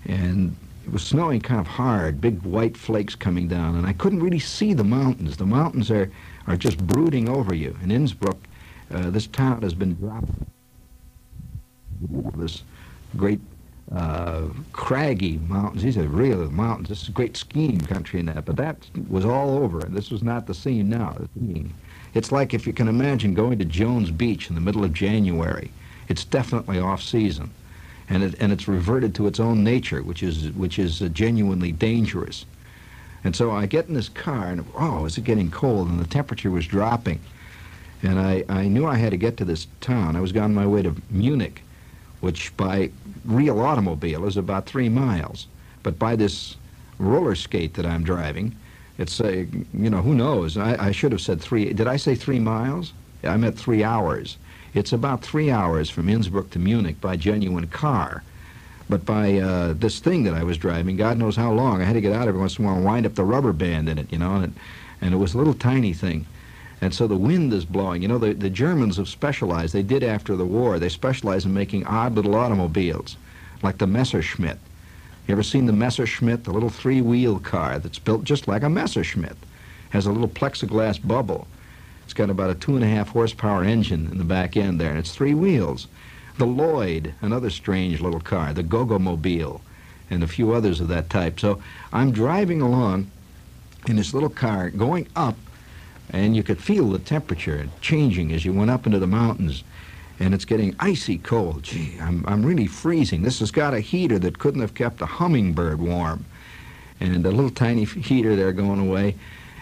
And 0.07 0.57
it 0.85 0.93
was 0.93 1.03
snowing 1.05 1.41
kind 1.41 1.61
of 1.61 1.67
hard, 1.67 2.21
big 2.21 2.43
white 2.43 2.77
flakes 2.77 3.15
coming 3.15 3.47
down, 3.47 3.77
and 3.77 3.87
I 3.87 3.93
couldn't 3.93 4.23
really 4.23 4.39
see 4.39 4.73
the 4.73 4.83
mountains. 4.83 5.37
The 5.37 5.47
mountains 5.47 5.91
are, 5.91 6.11
are 6.47 6.57
just 6.57 6.79
brooding 6.79 7.29
over 7.29 7.55
you. 7.55 7.77
In 7.83 7.91
Innsbruck, 7.91 8.39
uh, 8.91 9.11
this 9.11 9.27
town 9.27 9.63
has 9.63 9.75
been 9.75 9.95
dropped. 9.95 10.31
This 12.37 12.63
great 13.17 13.41
uh, 13.95 14.43
craggy 14.73 15.39
mountains. 15.49 15.83
These 15.83 15.99
are 15.99 16.09
real 16.09 16.51
mountains. 16.51 16.89
This 16.89 17.03
is 17.03 17.09
great 17.11 17.37
skiing 17.37 17.81
country 17.81 18.21
in 18.21 18.27
that, 18.27 18.45
but 18.45 18.57
that 18.57 18.77
was 19.09 19.25
all 19.25 19.59
over, 19.59 19.81
and 19.81 19.95
this 19.95 20.11
was 20.11 20.23
not 20.23 20.47
the 20.47 20.55
scene 20.55 20.89
now. 20.89 21.17
It's 22.15 22.33
like 22.33 22.55
if 22.55 22.67
you 22.67 22.73
can 22.73 22.89
imagine 22.89 23.35
going 23.35 23.59
to 23.59 23.65
Jones 23.65 24.11
Beach 24.11 24.49
in 24.49 24.55
the 24.55 24.61
middle 24.61 24.85
of 24.85 24.93
January. 24.93 25.71
It's 26.09 26.25
definitely 26.25 26.79
off 26.79 27.03
season, 27.03 27.51
and 28.09 28.23
it, 28.23 28.35
and 28.41 28.53
it's 28.53 28.67
reverted 28.67 29.15
to 29.17 29.27
its 29.27 29.41
own 29.41 29.63
nature, 29.63 30.03
which 30.03 30.23
is 30.23 30.51
which 30.53 30.79
is 30.79 31.01
uh, 31.01 31.09
genuinely 31.09 31.73
dangerous. 31.73 32.45
And 33.25 33.37
so 33.37 33.53
I 33.53 33.67
get 33.67 33.89
in 33.89 33.95
this 33.95 34.09
car, 34.09 34.47
and 34.47 34.65
oh, 34.77 35.05
is 35.05 35.17
it 35.17 35.25
getting 35.25 35.51
cold? 35.51 35.89
And 35.89 36.01
the 36.01 36.07
temperature 36.07 36.51
was 36.51 36.67
dropping, 36.67 37.21
and 38.03 38.19
I, 38.19 38.45
I 38.49 38.69
knew 38.69 38.87
I 38.87 38.97
had 38.97 39.11
to 39.11 39.17
get 39.17 39.37
to 39.37 39.45
this 39.45 39.69
town. 39.81 40.17
I 40.17 40.21
was 40.21 40.37
on 40.37 40.55
my 40.55 40.67
way 40.67 40.83
to 40.83 40.97
Munich, 41.09 41.63
which 42.23 42.57
by 42.57 42.89
real 43.25 43.61
automobile 43.61 44.25
is 44.25 44.37
about 44.37 44.65
three 44.65 44.89
miles. 44.89 45.47
But 45.83 45.99
by 45.99 46.17
this 46.17 46.57
roller 46.99 47.35
skate 47.35 47.75
that 47.75 47.85
I'm 47.85 48.05
driving, 48.05 48.57
it's 48.97 49.21
a, 49.21 49.49
you 49.75 49.91
know, 49.91 50.01
who 50.01 50.15
knows? 50.15 50.57
I, 50.57 50.89
I 50.89 50.93
should 50.93 51.13
have 51.13 51.21
said 51.21 51.41
three. 51.41 51.73
Did 51.73 51.89
I 51.89 51.97
say 51.97 52.15
three 52.15 52.39
miles? 52.39 52.93
I 53.25 53.37
meant 53.37 53.59
three 53.59 53.83
hours. 53.83 54.39
It's 54.73 54.93
about 54.93 55.23
three 55.23 55.51
hours 55.51 55.91
from 55.91 56.09
Innsbruck 56.09 56.51
to 56.51 56.59
Munich 56.59 57.01
by 57.01 57.17
genuine 57.17 57.67
car. 57.67 58.23
But 58.89 59.05
by 59.05 59.39
uh, 59.39 59.73
this 59.73 59.99
thing 59.99 60.23
that 60.25 60.35
I 60.35 60.45
was 60.45 60.57
driving, 60.57 60.97
God 60.97 61.19
knows 61.19 61.35
how 61.35 61.53
long, 61.53 61.83
I 61.83 61.85
had 61.85 61.95
to 61.95 62.01
get 62.01 62.13
out 62.13 62.29
every 62.29 62.41
once 62.41 62.59
in 62.59 62.65
a 62.65 62.69
while 62.69 62.77
and 62.77 62.85
wind 62.85 63.07
up 63.07 63.15
the 63.17 63.25
rubber 63.25 63.53
band 63.53 63.89
in 63.89 63.99
it, 63.99 64.13
you 64.13 64.19
know, 64.19 64.37
and 64.37 64.45
it, 64.45 64.51
and 65.01 65.13
it 65.13 65.17
was 65.17 65.35
a 65.35 65.39
little 65.39 65.55
tiny 65.55 65.93
thing. 65.93 66.27
And 66.83 66.93
so 66.93 67.07
the 67.07 67.17
wind 67.17 67.53
is 67.53 67.65
blowing. 67.65 68.03
You 68.03 68.09
know, 68.09 68.19
the, 68.19 68.35
the 68.35 68.51
Germans 68.51 68.97
have 68.97 69.09
specialized. 69.09 69.73
They 69.73 69.85
did 69.85 70.03
after 70.03 70.35
the 70.35 70.45
war. 70.45 70.81
They 70.81 70.89
specialized 70.89 71.47
in 71.47 71.55
making 71.55 71.87
odd 71.87 72.17
little 72.17 72.35
automobiles, 72.35 73.17
like 73.63 73.79
the 73.79 73.87
Messerschmitt. 73.87 74.59
You 75.29 75.33
ever 75.33 75.45
seen 75.45 75.67
the 75.67 75.73
Messerschmitt, 75.73 76.43
the 76.43 76.53
little 76.53 76.69
three-wheel 76.69 77.39
car 77.39 77.79
that's 77.79 78.01
built 78.01 78.25
just 78.25 78.49
like 78.49 78.65
a 78.65 78.69
Messerschmitt? 78.69 79.37
Has 79.91 80.07
a 80.07 80.11
little 80.11 80.29
plexiglass 80.29 80.99
bubble. 81.07 81.47
It's 82.05 82.15
got 82.15 82.31
about 82.31 82.51
a 82.51 82.57
two 82.57 82.75
and 82.75 82.85
a 82.85 82.89
half 82.89 83.11
horsepower 83.11 83.63
engine 83.63 84.09
in 84.11 84.19
the 84.19 84.25
back 84.25 84.57
end 84.57 84.81
there, 84.81 84.91
and 84.91 84.99
it's 84.99 85.15
three 85.15 85.35
wheels. 85.35 85.87
The 86.39 86.47
Lloyd, 86.47 87.15
another 87.21 87.51
strange 87.51 88.01
little 88.01 88.21
car, 88.21 88.53
the 88.53 88.65
Goggomobil, 88.65 89.61
and 90.11 90.25
a 90.25 90.27
few 90.27 90.53
others 90.53 90.81
of 90.81 90.89
that 90.89 91.11
type. 91.11 91.39
So 91.39 91.63
I'm 91.93 92.11
driving 92.11 92.61
along 92.61 93.09
in 93.87 93.95
this 93.95 94.13
little 94.13 94.31
car 94.31 94.69
going 94.71 95.07
up 95.15 95.37
and 96.13 96.37
you 96.37 96.43
could 96.43 96.63
feel 96.63 96.91
the 96.91 96.99
temperature 96.99 97.69
changing 97.81 98.33
as 98.33 98.45
you 98.45 98.53
went 98.53 98.71
up 98.71 98.87
into 98.87 98.99
the 98.99 99.07
mountains 99.07 99.65
and 100.23 100.35
it's 100.35 100.45
getting 100.45 100.77
icy 100.79 101.19
cold. 101.19 101.65
Gee, 101.65 101.97
I'm, 102.01 102.25
I'm 102.29 102.47
really 102.47 102.69
freezing. 102.69 103.23
This 103.23 103.41
has 103.41 103.51
got 103.51 103.75
a 103.75 103.81
heater 103.81 104.21
that 104.21 104.39
couldn't 104.39 104.61
have 104.61 104.75
kept 104.75 105.03
a 105.03 105.07
hummingbird 105.07 105.81
warm. 105.81 106.25
And 107.01 107.27
a 107.27 107.31
little 107.31 107.51
tiny 107.51 107.85
heater 107.85 108.37
there 108.37 108.53
going 108.53 108.79
away. 108.79 109.17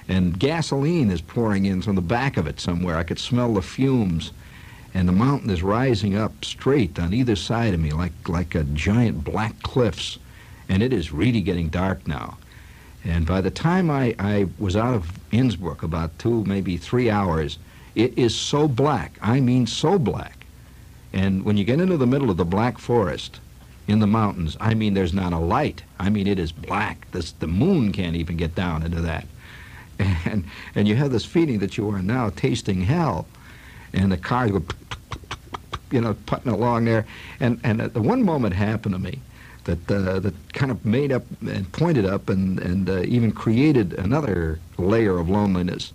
And 0.07 0.39
gasoline 0.39 1.11
is 1.11 1.23
pouring 1.23 1.65
in 1.65 1.81
from 1.81 1.95
the 1.95 2.03
back 2.03 2.37
of 2.37 2.47
it 2.47 2.61
somewhere. 2.61 2.99
I 2.99 3.05
could 3.05 3.19
smell 3.19 3.55
the 3.55 3.63
fumes. 3.63 4.33
And 4.93 5.09
the 5.09 5.13
mountain 5.13 5.49
is 5.49 5.63
rising 5.63 6.15
up 6.15 6.45
straight 6.45 6.99
on 6.99 7.15
either 7.15 7.37
side 7.37 7.73
of 7.73 7.81
me 7.81 7.93
like, 7.93 8.29
like 8.29 8.55
a 8.55 8.65
giant 8.65 9.25
black 9.25 9.63
cliffs. 9.63 10.19
And 10.69 10.83
it 10.83 10.93
is 10.93 11.11
really 11.11 11.41
getting 11.41 11.69
dark 11.69 12.07
now. 12.07 12.37
And 13.05 13.27
by 13.27 13.41
the 13.41 13.51
time 13.51 13.91
I, 13.91 14.15
I 14.19 14.47
was 14.59 14.77
out 14.77 14.95
of 14.95 15.11
Innsbruck, 15.33 15.83
about 15.83 16.19
two, 16.19 16.45
maybe 16.45 16.77
three 16.77 17.09
hours, 17.09 17.59
it 17.95 18.17
is 18.19 18.35
so 18.35 18.69
black. 18.69 19.19
I 19.23 19.41
mean 19.41 19.67
so 19.67 19.99
black. 19.99 20.47
And 21.13 21.45
when 21.45 21.57
you 21.57 21.65
get 21.65 21.81
into 21.81 21.97
the 21.97 22.07
middle 22.07 22.31
of 22.31 22.37
the 22.37 22.45
black 22.45 22.79
forest 22.79 23.41
in 23.89 23.99
the 23.99 24.07
mountains, 24.07 24.57
I 24.61 24.75
mean 24.75 24.95
there's 24.95 25.15
not 25.15 25.33
a 25.33 25.39
light. 25.39 25.83
I 25.99 26.11
mean 26.11 26.27
it 26.27 26.39
is 26.39 26.53
black. 26.53 27.11
This, 27.11 27.33
the 27.33 27.47
moon 27.47 27.93
can't 27.93 28.17
even 28.17 28.37
get 28.37 28.55
down 28.55 28.83
into 28.83 29.01
that. 29.03 29.27
And, 30.25 30.45
and 30.75 30.89
you 30.89 30.97
have 30.97 31.13
this 31.13 31.27
feeling 31.27 31.59
that 31.59 31.77
you 31.77 31.91
are 31.91 32.01
now 32.01 32.31
tasting 32.31 32.81
hell. 32.81 33.27
And 33.93 34.11
the 34.11 34.17
cars 34.17 34.51
were, 34.51 34.63
you 35.91 36.01
know, 36.01 36.17
putting 36.25 36.51
along 36.51 36.87
there. 36.87 37.05
And, 37.39 37.61
and 37.65 37.83
at 37.83 37.93
the 37.93 38.01
one 38.01 38.23
moment 38.23 38.55
happened 38.55 38.95
to 38.95 38.99
me 38.99 39.21
that 39.71 40.09
uh, 40.09 40.21
that 40.21 40.53
kind 40.53 40.71
of 40.71 40.85
made 40.85 41.13
up 41.13 41.25
and 41.41 41.71
pointed 41.73 42.05
up 42.05 42.29
and 42.29 42.59
and 42.61 42.89
uh, 42.89 43.03
even 43.03 43.33
created 43.33 43.95
another 43.95 44.59
layer 44.79 45.19
of 45.19 45.29
loneliness. 45.29 45.93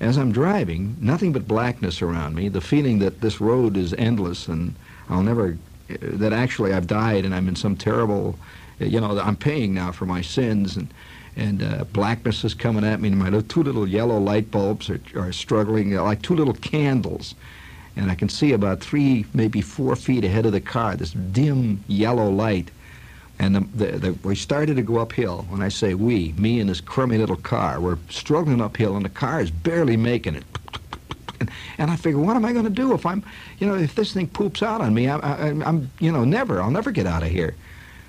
As 0.00 0.16
I'm 0.16 0.30
driving, 0.30 0.96
nothing 1.00 1.32
but 1.32 1.48
blackness 1.48 2.02
around 2.02 2.36
me. 2.36 2.48
The 2.48 2.60
feeling 2.60 3.00
that 3.00 3.20
this 3.20 3.40
road 3.40 3.76
is 3.76 3.92
endless 3.94 4.48
and 4.48 4.74
I'll 5.08 5.22
never. 5.22 5.58
That 5.88 6.32
actually 6.32 6.74
I've 6.74 6.86
died 6.86 7.24
and 7.24 7.34
I'm 7.34 7.48
in 7.48 7.56
some 7.56 7.76
terrible. 7.76 8.38
You 8.78 9.00
know, 9.00 9.18
I'm 9.18 9.36
paying 9.36 9.74
now 9.74 9.92
for 9.92 10.06
my 10.06 10.22
sins 10.22 10.76
and. 10.76 10.88
And 11.36 11.62
uh, 11.62 11.84
blackness 11.92 12.42
is 12.42 12.52
coming 12.52 12.84
at 12.84 13.00
me, 13.00 13.10
and 13.10 13.16
my 13.16 13.30
two 13.42 13.62
little 13.62 13.86
yellow 13.86 14.18
light 14.18 14.50
bulbs 14.50 14.90
are, 14.90 15.00
are 15.14 15.30
struggling 15.30 15.94
like 15.94 16.20
two 16.20 16.34
little 16.34 16.54
candles 16.54 17.36
and 17.98 18.12
I 18.12 18.14
can 18.14 18.28
see 18.28 18.52
about 18.52 18.80
three, 18.80 19.26
maybe 19.34 19.60
four 19.60 19.96
feet 19.96 20.24
ahead 20.24 20.46
of 20.46 20.52
the 20.52 20.60
car, 20.60 20.94
this 20.94 21.10
dim 21.10 21.82
yellow 21.88 22.30
light. 22.30 22.70
And 23.38 23.54
the, 23.54 23.60
the, 23.60 23.98
the, 23.98 24.12
we 24.24 24.34
started 24.34 24.76
to 24.76 24.82
go 24.82 24.98
uphill. 24.98 25.46
When 25.48 25.62
I 25.62 25.68
say 25.68 25.94
we, 25.94 26.32
me 26.32 26.60
and 26.60 26.68
this 26.68 26.80
crummy 26.80 27.18
little 27.18 27.36
car, 27.36 27.80
we're 27.80 27.98
struggling 28.10 28.60
uphill, 28.60 28.96
and 28.96 29.04
the 29.04 29.10
car 29.10 29.40
is 29.40 29.50
barely 29.50 29.96
making 29.96 30.34
it. 30.34 30.44
And, 31.78 31.90
I 31.90 31.94
figure, 31.94 32.18
what 32.18 32.34
am 32.34 32.44
I 32.44 32.52
going 32.52 32.64
to 32.64 32.70
do 32.70 32.94
if 32.94 33.06
I'm, 33.06 33.22
you 33.60 33.66
know, 33.68 33.76
if 33.76 33.94
this 33.94 34.12
thing 34.12 34.26
poops 34.26 34.60
out 34.60 34.80
on 34.80 34.92
me? 34.92 35.08
I, 35.08 35.18
I, 35.18 35.46
I'm, 35.48 35.88
you 36.00 36.10
know, 36.10 36.24
never. 36.24 36.60
I'll 36.60 36.72
never 36.72 36.90
get 36.90 37.06
out 37.06 37.22
of 37.22 37.28
here. 37.28 37.54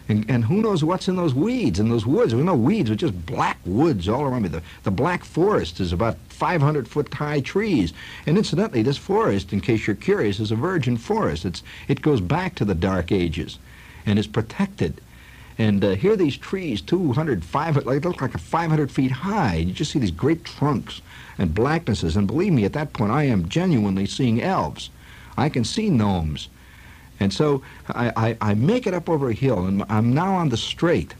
And, 0.08 0.28
and 0.28 0.44
who 0.44 0.64
knows 0.64 0.84
what's 0.84 1.08
in 1.08 1.16
those 1.16 1.36
weeds, 1.36 1.80
in 1.80 1.90
those 1.90 2.08
woods? 2.08 2.34
We 2.34 2.42
know 2.42 2.56
weeds 2.56 2.90
are 2.90 2.96
just 2.96 3.28
black 3.28 3.60
woods 3.64 4.10
all 4.10 4.24
around 4.24 4.42
me. 4.42 4.50
The, 4.50 4.64
the 4.82 4.90
black 4.90 5.24
forest 5.24 5.80
is 5.80 5.94
about 5.94 6.18
500 6.30 6.88
foot 6.88 7.14
high 7.14 7.42
trees. 7.42 7.94
And 8.26 8.36
incidentally, 8.36 8.82
this 8.82 8.98
forest, 8.98 9.54
in 9.54 9.62
case 9.62 9.86
you're 9.86 9.96
curious, 9.96 10.40
is 10.40 10.50
a 10.50 10.56
virgin 10.56 10.98
forest. 10.98 11.46
It's, 11.46 11.62
it 11.88 12.02
goes 12.02 12.22
back 12.22 12.56
to 12.56 12.66
the 12.66 12.74
Dark 12.74 13.12
Ages 13.12 13.60
and 14.08 14.18
is 14.18 14.26
protected. 14.26 15.00
And 15.60 15.84
uh, 15.84 15.90
here 15.90 16.16
these 16.16 16.38
trees, 16.38 16.82
200, 16.82 17.44
500, 17.44 17.86
like, 17.86 18.06
look 18.06 18.22
like 18.22 18.38
500 18.38 18.90
feet 18.90 19.12
high. 19.12 19.56
You 19.56 19.74
just 19.74 19.92
see 19.92 20.00
these 20.00 20.10
great 20.10 20.46
trunks 20.46 21.02
and 21.38 21.54
blacknesses. 21.54 22.16
And 22.16 22.26
believe 22.26 22.54
me, 22.54 22.64
at 22.64 22.74
that 22.74 22.94
point, 22.94 23.12
I 23.12 23.26
am 23.26 23.50
genuinely 23.50 24.06
seeing 24.06 24.42
elves. 24.42 24.90
I 25.38 25.50
can 25.50 25.66
see 25.66 25.90
gnomes. 25.90 26.48
And 27.20 27.34
so 27.34 27.62
I, 27.90 28.14
I, 28.16 28.52
I 28.52 28.54
make 28.54 28.88
it 28.88 28.94
up 28.94 29.10
over 29.10 29.30
a 29.30 29.34
hill, 29.34 29.66
and 29.66 29.84
I'm 29.90 30.14
now 30.14 30.34
on 30.36 30.48
the 30.48 30.56
straight. 30.56 31.14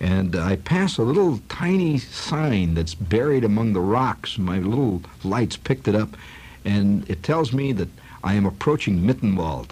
And 0.00 0.36
I 0.36 0.56
pass 0.56 0.98
a 0.98 1.02
little 1.02 1.40
tiny 1.48 1.96
sign 1.96 2.74
that's 2.74 2.94
buried 2.94 3.44
among 3.44 3.72
the 3.72 3.80
rocks. 3.80 4.36
My 4.36 4.58
little 4.58 5.02
lights 5.24 5.56
picked 5.56 5.88
it 5.88 5.94
up, 5.94 6.10
and 6.66 7.08
it 7.08 7.22
tells 7.22 7.54
me 7.54 7.72
that 7.72 7.88
I 8.22 8.34
am 8.34 8.44
approaching 8.44 9.00
Mittenwald. 9.00 9.70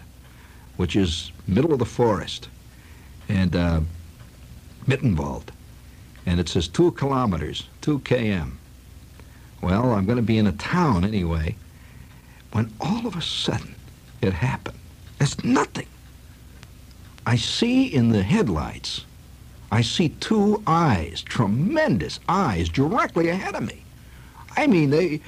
which 0.76 0.94
is 0.96 1.32
middle 1.46 1.72
of 1.72 1.80
the 1.80 1.84
forest, 1.84 2.48
and 3.28 3.54
uh, 3.54 3.80
Mittenwald, 4.86 5.48
and 6.26 6.40
it 6.40 6.48
says 6.48 6.68
two 6.68 6.92
kilometers, 6.92 7.68
two 7.80 7.98
km. 8.00 8.52
Well, 9.60 9.92
I'm 9.92 10.06
going 10.06 10.16
to 10.16 10.22
be 10.22 10.38
in 10.38 10.46
a 10.46 10.52
town 10.52 11.04
anyway, 11.04 11.56
when 12.52 12.72
all 12.80 13.06
of 13.06 13.16
a 13.16 13.22
sudden 13.22 13.74
it 14.20 14.32
happened. 14.32 14.78
it's 15.20 15.42
nothing. 15.44 15.86
I 17.26 17.36
see 17.36 17.86
in 17.86 18.08
the 18.10 18.22
headlights, 18.22 19.04
I 19.70 19.82
see 19.82 20.08
two 20.08 20.62
eyes, 20.66 21.20
tremendous 21.20 22.20
eyes, 22.28 22.68
directly 22.70 23.28
ahead 23.28 23.54
of 23.54 23.64
me. 23.64 23.84
I 24.56 24.66
mean, 24.66 24.90
they, 24.90 25.20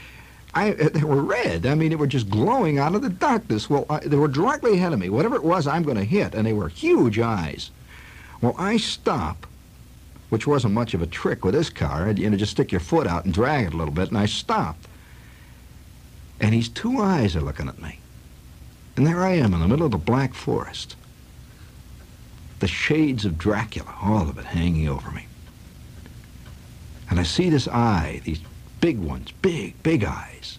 I, 0.55 0.71
they 0.71 1.05
were 1.05 1.23
red. 1.23 1.67
I 1.67 1.75
mean, 1.75 1.91
they 1.91 1.97
were 1.97 2.07
just 2.07 2.31
glowing 2.31 2.79
out 2.79 2.95
of 2.95 3.03
the 3.03 3.11
darkness. 3.11 3.69
Well, 3.69 3.85
I, 3.91 4.01
they 4.01 4.17
were 4.17 4.29
directly 4.29 4.75
ahead 4.75 4.93
of 4.93 4.99
me. 4.99 5.11
Whatever 5.11 5.37
it 5.37 5.45
was, 5.45 5.67
I'm 5.67 5.83
going 5.83 5.99
to 5.99 6.05
hit, 6.05 6.35
and 6.35 6.47
they 6.47 6.55
were 6.55 6.69
huge 6.69 7.19
eyes. 7.19 7.71
Well, 8.41 8.55
I 8.59 8.79
stop, 8.79 9.47
which 10.31 10.47
wasn't 10.47 10.75
much 10.75 10.95
of 10.95 11.03
a 11.03 11.07
trick 11.07 11.45
with 11.45 11.55
this 11.55 11.71
car. 11.71 12.11
You 12.11 12.31
know, 12.31 12.37
just 12.37 12.53
stick 12.53 12.73
your 12.73 12.81
foot 12.81 13.07
out 13.07 13.25
and 13.25 13.35
drag 13.35 13.67
it 13.67 13.75
a 13.75 13.77
little 13.77 13.95
bit, 13.95 14.09
and 14.09 14.19
I 14.19 14.27
stopped. 14.27 14.87
And 16.41 16.55
these 16.55 16.69
two 16.69 16.99
eyes 17.01 17.37
are 17.37 17.43
looking 17.43 17.69
at 17.69 17.83
me. 17.83 17.99
And 18.97 19.07
there 19.07 19.23
I 19.23 19.33
am 19.33 19.53
in 19.53 19.61
the 19.61 19.69
middle 19.69 19.85
of 19.85 19.93
the 19.93 19.99
Black 19.99 20.35
Forest. 20.35 20.97
The 22.61 22.69
shades 22.69 23.25
of 23.25 23.39
Dracula, 23.39 23.95
all 24.03 24.29
of 24.29 24.39
it 24.39 24.45
hanging 24.45 24.89
over 24.89 25.11
me. 25.11 25.27
And 27.11 27.19
I 27.19 27.25
see 27.25 27.51
this 27.51 27.69
eye, 27.69 28.21
these 28.25 28.41
big 28.81 28.99
ones, 28.99 29.33
big, 29.43 29.83
big 29.83 30.05
eyes. 30.05 30.59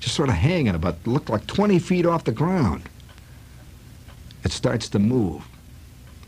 Just 0.00 0.16
sort 0.16 0.28
of 0.28 0.36
hanging 0.36 0.74
about, 0.74 1.06
looked 1.06 1.28
like 1.28 1.46
20 1.46 1.78
feet 1.78 2.06
off 2.06 2.24
the 2.24 2.32
ground. 2.32 2.82
It 4.44 4.52
starts 4.52 4.88
to 4.90 4.98
move. 4.98 5.44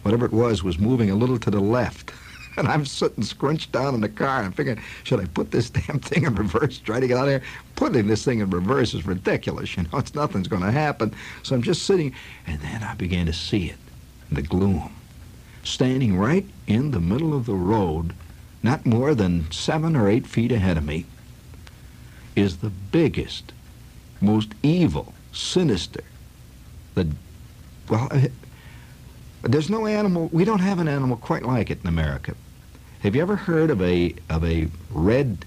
Whatever 0.02 0.26
it 0.26 0.32
was 0.32 0.62
was 0.62 0.78
moving 0.78 1.10
a 1.10 1.14
little 1.14 1.38
to 1.38 1.50
the 1.50 1.60
left. 1.60 2.12
And 2.54 2.68
I'm 2.68 2.84
sitting 2.84 3.24
scrunched 3.24 3.72
down 3.72 3.94
in 3.94 4.02
the 4.02 4.10
car. 4.10 4.42
I'm 4.42 4.52
figuring, 4.52 4.78
should 5.04 5.20
I 5.20 5.24
put 5.24 5.50
this 5.50 5.70
damn 5.70 6.00
thing 6.00 6.24
in 6.24 6.34
reverse, 6.34 6.76
try 6.76 7.00
to 7.00 7.08
get 7.08 7.16
out 7.16 7.24
of 7.24 7.30
here? 7.30 7.42
Putting 7.76 8.08
this 8.08 8.26
thing 8.26 8.40
in 8.40 8.50
reverse 8.50 8.92
is 8.92 9.06
ridiculous. 9.06 9.74
You 9.78 9.84
know, 9.84 9.98
it's 9.98 10.14
nothing's 10.14 10.48
going 10.48 10.60
to 10.62 10.70
happen. 10.70 11.14
So 11.42 11.54
I'm 11.54 11.62
just 11.62 11.84
sitting, 11.84 12.14
and 12.46 12.60
then 12.60 12.82
I 12.82 12.94
began 12.94 13.24
to 13.24 13.32
see 13.32 13.70
it, 13.70 13.78
the 14.30 14.42
gloom, 14.42 14.92
standing 15.64 16.18
right 16.18 16.44
in 16.66 16.90
the 16.90 17.00
middle 17.00 17.32
of 17.34 17.46
the 17.46 17.54
road, 17.54 18.12
not 18.62 18.84
more 18.84 19.14
than 19.14 19.50
seven 19.50 19.96
or 19.96 20.10
eight 20.10 20.26
feet 20.26 20.52
ahead 20.52 20.76
of 20.76 20.84
me, 20.84 21.06
is 22.36 22.58
the 22.58 22.70
biggest, 22.70 23.52
most 24.20 24.50
evil, 24.62 25.14
sinister, 25.32 26.04
the, 26.94 27.08
well, 27.88 28.10
there's 29.42 29.70
no 29.70 29.86
animal, 29.86 30.28
we 30.32 30.44
don't 30.44 30.60
have 30.60 30.78
an 30.78 30.88
animal 30.88 31.16
quite 31.16 31.42
like 31.42 31.70
it 31.70 31.80
in 31.82 31.88
America. 31.88 32.34
Have 33.00 33.16
you 33.16 33.22
ever 33.22 33.36
heard 33.36 33.70
of 33.70 33.82
a, 33.82 34.14
of 34.30 34.44
a 34.44 34.68
red, 34.90 35.44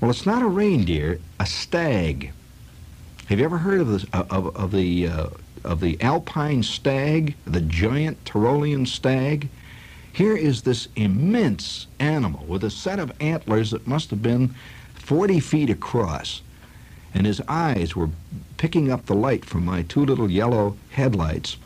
well, 0.00 0.10
it's 0.10 0.26
not 0.26 0.42
a 0.42 0.46
reindeer, 0.46 1.18
a 1.40 1.46
stag. 1.46 2.32
Have 3.26 3.38
you 3.38 3.44
ever 3.44 3.58
heard 3.58 3.80
of, 3.80 3.88
this, 3.88 4.04
of, 4.12 4.54
of 4.54 4.72
the, 4.72 5.08
uh, 5.08 5.26
of 5.64 5.80
the 5.80 6.00
alpine 6.02 6.62
stag, 6.62 7.34
the 7.46 7.62
giant 7.62 8.22
Tyrolean 8.24 8.86
stag? 8.86 9.48
Here 10.12 10.36
is 10.36 10.62
this 10.62 10.88
immense 10.94 11.86
animal 11.98 12.44
with 12.46 12.62
a 12.64 12.70
set 12.70 12.98
of 12.98 13.12
antlers 13.20 13.70
that 13.70 13.86
must 13.86 14.10
have 14.10 14.22
been 14.22 14.54
40 14.94 15.40
feet 15.40 15.70
across. 15.70 16.42
And 17.14 17.26
his 17.26 17.40
eyes 17.48 17.96
were 17.96 18.10
picking 18.58 18.90
up 18.90 19.06
the 19.06 19.14
light 19.14 19.46
from 19.46 19.64
my 19.64 19.82
two 19.82 20.04
little 20.04 20.30
yellow 20.30 20.76
headlights 20.90 21.56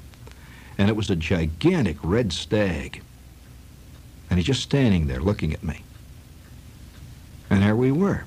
and 0.78 0.88
it 0.88 0.96
was 0.96 1.10
a 1.10 1.16
gigantic 1.16 1.96
red 2.02 2.32
stag. 2.32 3.02
And 4.28 4.38
he's 4.38 4.46
just 4.46 4.62
standing 4.62 5.06
there 5.06 5.20
looking 5.20 5.52
at 5.52 5.62
me. 5.62 5.82
And 7.48 7.62
there 7.62 7.76
we 7.76 7.92
were. 7.92 8.24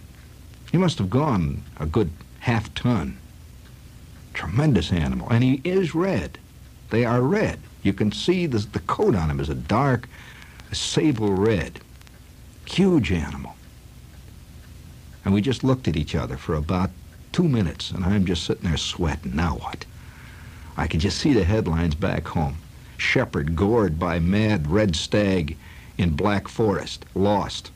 He 0.72 0.78
must 0.78 0.98
have 0.98 1.10
gone 1.10 1.64
a 1.80 1.86
good 1.86 2.12
half 2.40 2.74
ton. 2.74 3.18
Tremendous 4.34 4.92
animal. 4.92 5.28
And 5.30 5.44
he 5.44 5.62
is 5.64 5.94
red. 5.94 6.40
They 6.90 7.06
are 7.06 7.22
red. 7.22 7.60
You 7.84 7.94
can 7.94 8.12
see 8.12 8.46
the, 8.46 8.60
the 8.60 8.80
coat 8.80 9.16
on 9.16 9.30
him 9.30 9.40
is 9.40 9.50
a 9.50 9.56
dark 9.56 10.08
sable 10.72 11.34
red. 11.34 11.80
Huge 12.66 13.12
animal. 13.12 13.56
And 15.26 15.34
we 15.34 15.42
just 15.42 15.64
looked 15.64 15.88
at 15.88 15.98
each 15.98 16.16
other 16.16 16.38
for 16.38 16.56
about 16.56 16.92
two 17.32 17.48
minutes, 17.48 17.92
and 17.92 18.04
I'm 18.06 18.26
just 18.26 18.46
sitting 18.46 18.70
there 18.70 18.78
sweating. 18.78 19.36
Now 19.36 19.56
what? 19.56 19.86
I 20.80 20.88
could 20.88 21.02
just 21.02 21.18
see 21.18 21.34
the 21.34 21.44
headlines 21.44 21.94
back 21.94 22.26
home. 22.26 22.56
Shepherd 22.96 23.54
gored 23.54 24.00
by 24.00 24.20
mad 24.20 24.72
red 24.72 24.96
stag 24.96 25.58
in 25.98 26.12
Black 26.12 26.48
Forest, 26.48 27.04
lost. 27.14 27.72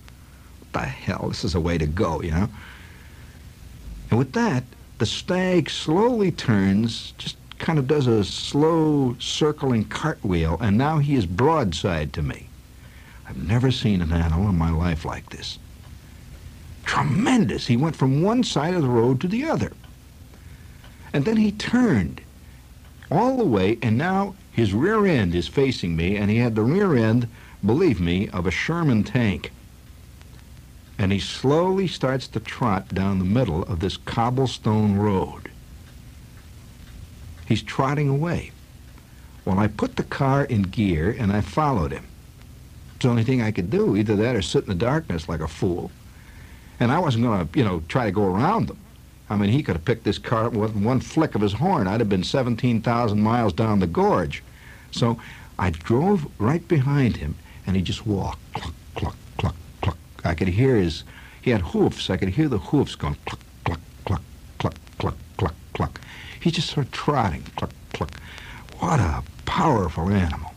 What 0.59 0.71
the 0.71 0.87
hell? 0.87 1.25
This 1.27 1.43
is 1.43 1.53
a 1.53 1.59
way 1.59 1.77
to 1.77 1.85
go, 1.85 2.21
you 2.21 2.31
know? 2.31 2.47
And 4.09 4.17
with 4.17 4.31
that, 4.31 4.63
the 4.99 5.05
stag 5.05 5.69
slowly 5.69 6.31
turns, 6.31 7.11
just 7.17 7.35
kind 7.59 7.77
of 7.77 7.89
does 7.89 8.07
a 8.07 8.23
slow 8.23 9.17
circling 9.19 9.83
cartwheel, 9.83 10.57
and 10.61 10.77
now 10.77 10.99
he 10.99 11.15
is 11.15 11.25
broadside 11.25 12.13
to 12.13 12.21
me. 12.21 12.47
I've 13.27 13.45
never 13.45 13.69
seen 13.69 14.01
an 14.01 14.13
animal 14.13 14.47
in 14.47 14.57
my 14.57 14.71
life 14.71 15.03
like 15.03 15.29
this. 15.29 15.59
Tremendous. 16.85 17.67
He 17.67 17.75
went 17.75 17.97
from 17.97 18.21
one 18.21 18.45
side 18.45 18.75
of 18.75 18.81
the 18.81 18.87
road 18.87 19.19
to 19.19 19.27
the 19.27 19.43
other. 19.43 19.73
And 21.11 21.25
then 21.25 21.35
he 21.35 21.51
turned 21.51 22.21
all 23.13 23.37
the 23.37 23.45
way, 23.45 23.77
and 23.81 23.97
now 23.97 24.35
his 24.51 24.73
rear 24.73 25.05
end 25.05 25.35
is 25.35 25.47
facing 25.47 25.95
me, 25.95 26.15
and 26.15 26.29
he 26.29 26.37
had 26.37 26.55
the 26.55 26.63
rear 26.63 26.95
end, 26.95 27.27
believe 27.65 28.01
me, 28.01 28.27
of 28.29 28.45
a 28.45 28.51
Sherman 28.51 29.03
tank. 29.03 29.51
And 30.97 31.11
he 31.11 31.19
slowly 31.19 31.87
starts 31.87 32.27
to 32.29 32.39
trot 32.39 32.89
down 32.89 33.19
the 33.19 33.25
middle 33.25 33.63
of 33.63 33.79
this 33.79 33.97
cobblestone 33.97 34.95
road. 34.95 35.49
He's 37.47 37.63
trotting 37.63 38.09
away. 38.09 38.51
Well, 39.45 39.59
I 39.59 39.67
put 39.67 39.95
the 39.95 40.03
car 40.03 40.45
in 40.45 40.63
gear 40.63 41.15
and 41.17 41.31
I 41.31 41.41
followed 41.41 41.91
him. 41.91 42.07
It's 42.95 43.03
the 43.03 43.09
only 43.09 43.23
thing 43.23 43.41
I 43.41 43.51
could 43.51 43.69
do, 43.69 43.97
either 43.97 44.15
that 44.15 44.35
or 44.35 44.41
sit 44.41 44.63
in 44.63 44.69
the 44.69 44.75
darkness 44.75 45.27
like 45.27 45.41
a 45.41 45.47
fool. 45.47 45.91
And 46.79 46.91
I 46.91 46.99
wasn't 46.99 47.25
going 47.25 47.47
to, 47.47 47.59
you 47.59 47.65
know, 47.65 47.83
try 47.87 48.05
to 48.05 48.11
go 48.11 48.25
around 48.25 48.67
them. 48.67 48.79
I 49.29 49.35
mean, 49.35 49.49
he 49.49 49.63
could 49.63 49.75
have 49.75 49.85
picked 49.85 50.03
this 50.03 50.17
car 50.17 50.45
up 50.45 50.53
with 50.53 50.75
one 50.75 50.99
flick 50.99 51.35
of 51.35 51.41
his 51.41 51.53
horn. 51.53 51.87
I'd 51.87 52.01
have 52.01 52.09
been 52.09 52.23
17,000 52.23 53.21
miles 53.21 53.53
down 53.53 53.79
the 53.79 53.87
gorge. 53.87 54.43
So 54.91 55.17
I 55.57 55.69
drove 55.69 56.29
right 56.39 56.67
behind 56.67 57.17
him, 57.17 57.35
and 57.65 57.75
he 57.75 57.81
just 57.81 58.05
walked, 58.05 58.39
cluck, 58.53 58.73
cluck, 58.95 59.15
cluck, 59.37 59.55
cluck. 59.81 59.97
I 60.23 60.33
could 60.35 60.49
hear 60.49 60.75
his, 60.75 61.03
he 61.41 61.51
had 61.51 61.61
hoofs. 61.61 62.09
I 62.09 62.17
could 62.17 62.29
hear 62.29 62.47
the 62.47 62.57
hoofs 62.57 62.95
going 62.95 63.17
cluck, 63.25 63.39
cluck, 63.63 63.79
cluck, 64.05 64.21
cluck, 64.59 64.75
cluck, 64.97 65.15
cluck, 65.37 65.55
cluck. 65.73 66.01
He 66.39 66.51
just 66.51 66.69
started 66.69 66.91
trotting, 66.91 67.43
cluck, 67.55 67.71
cluck. 67.93 68.11
What 68.79 68.99
a 68.99 69.23
powerful 69.45 70.09
animal. 70.09 70.51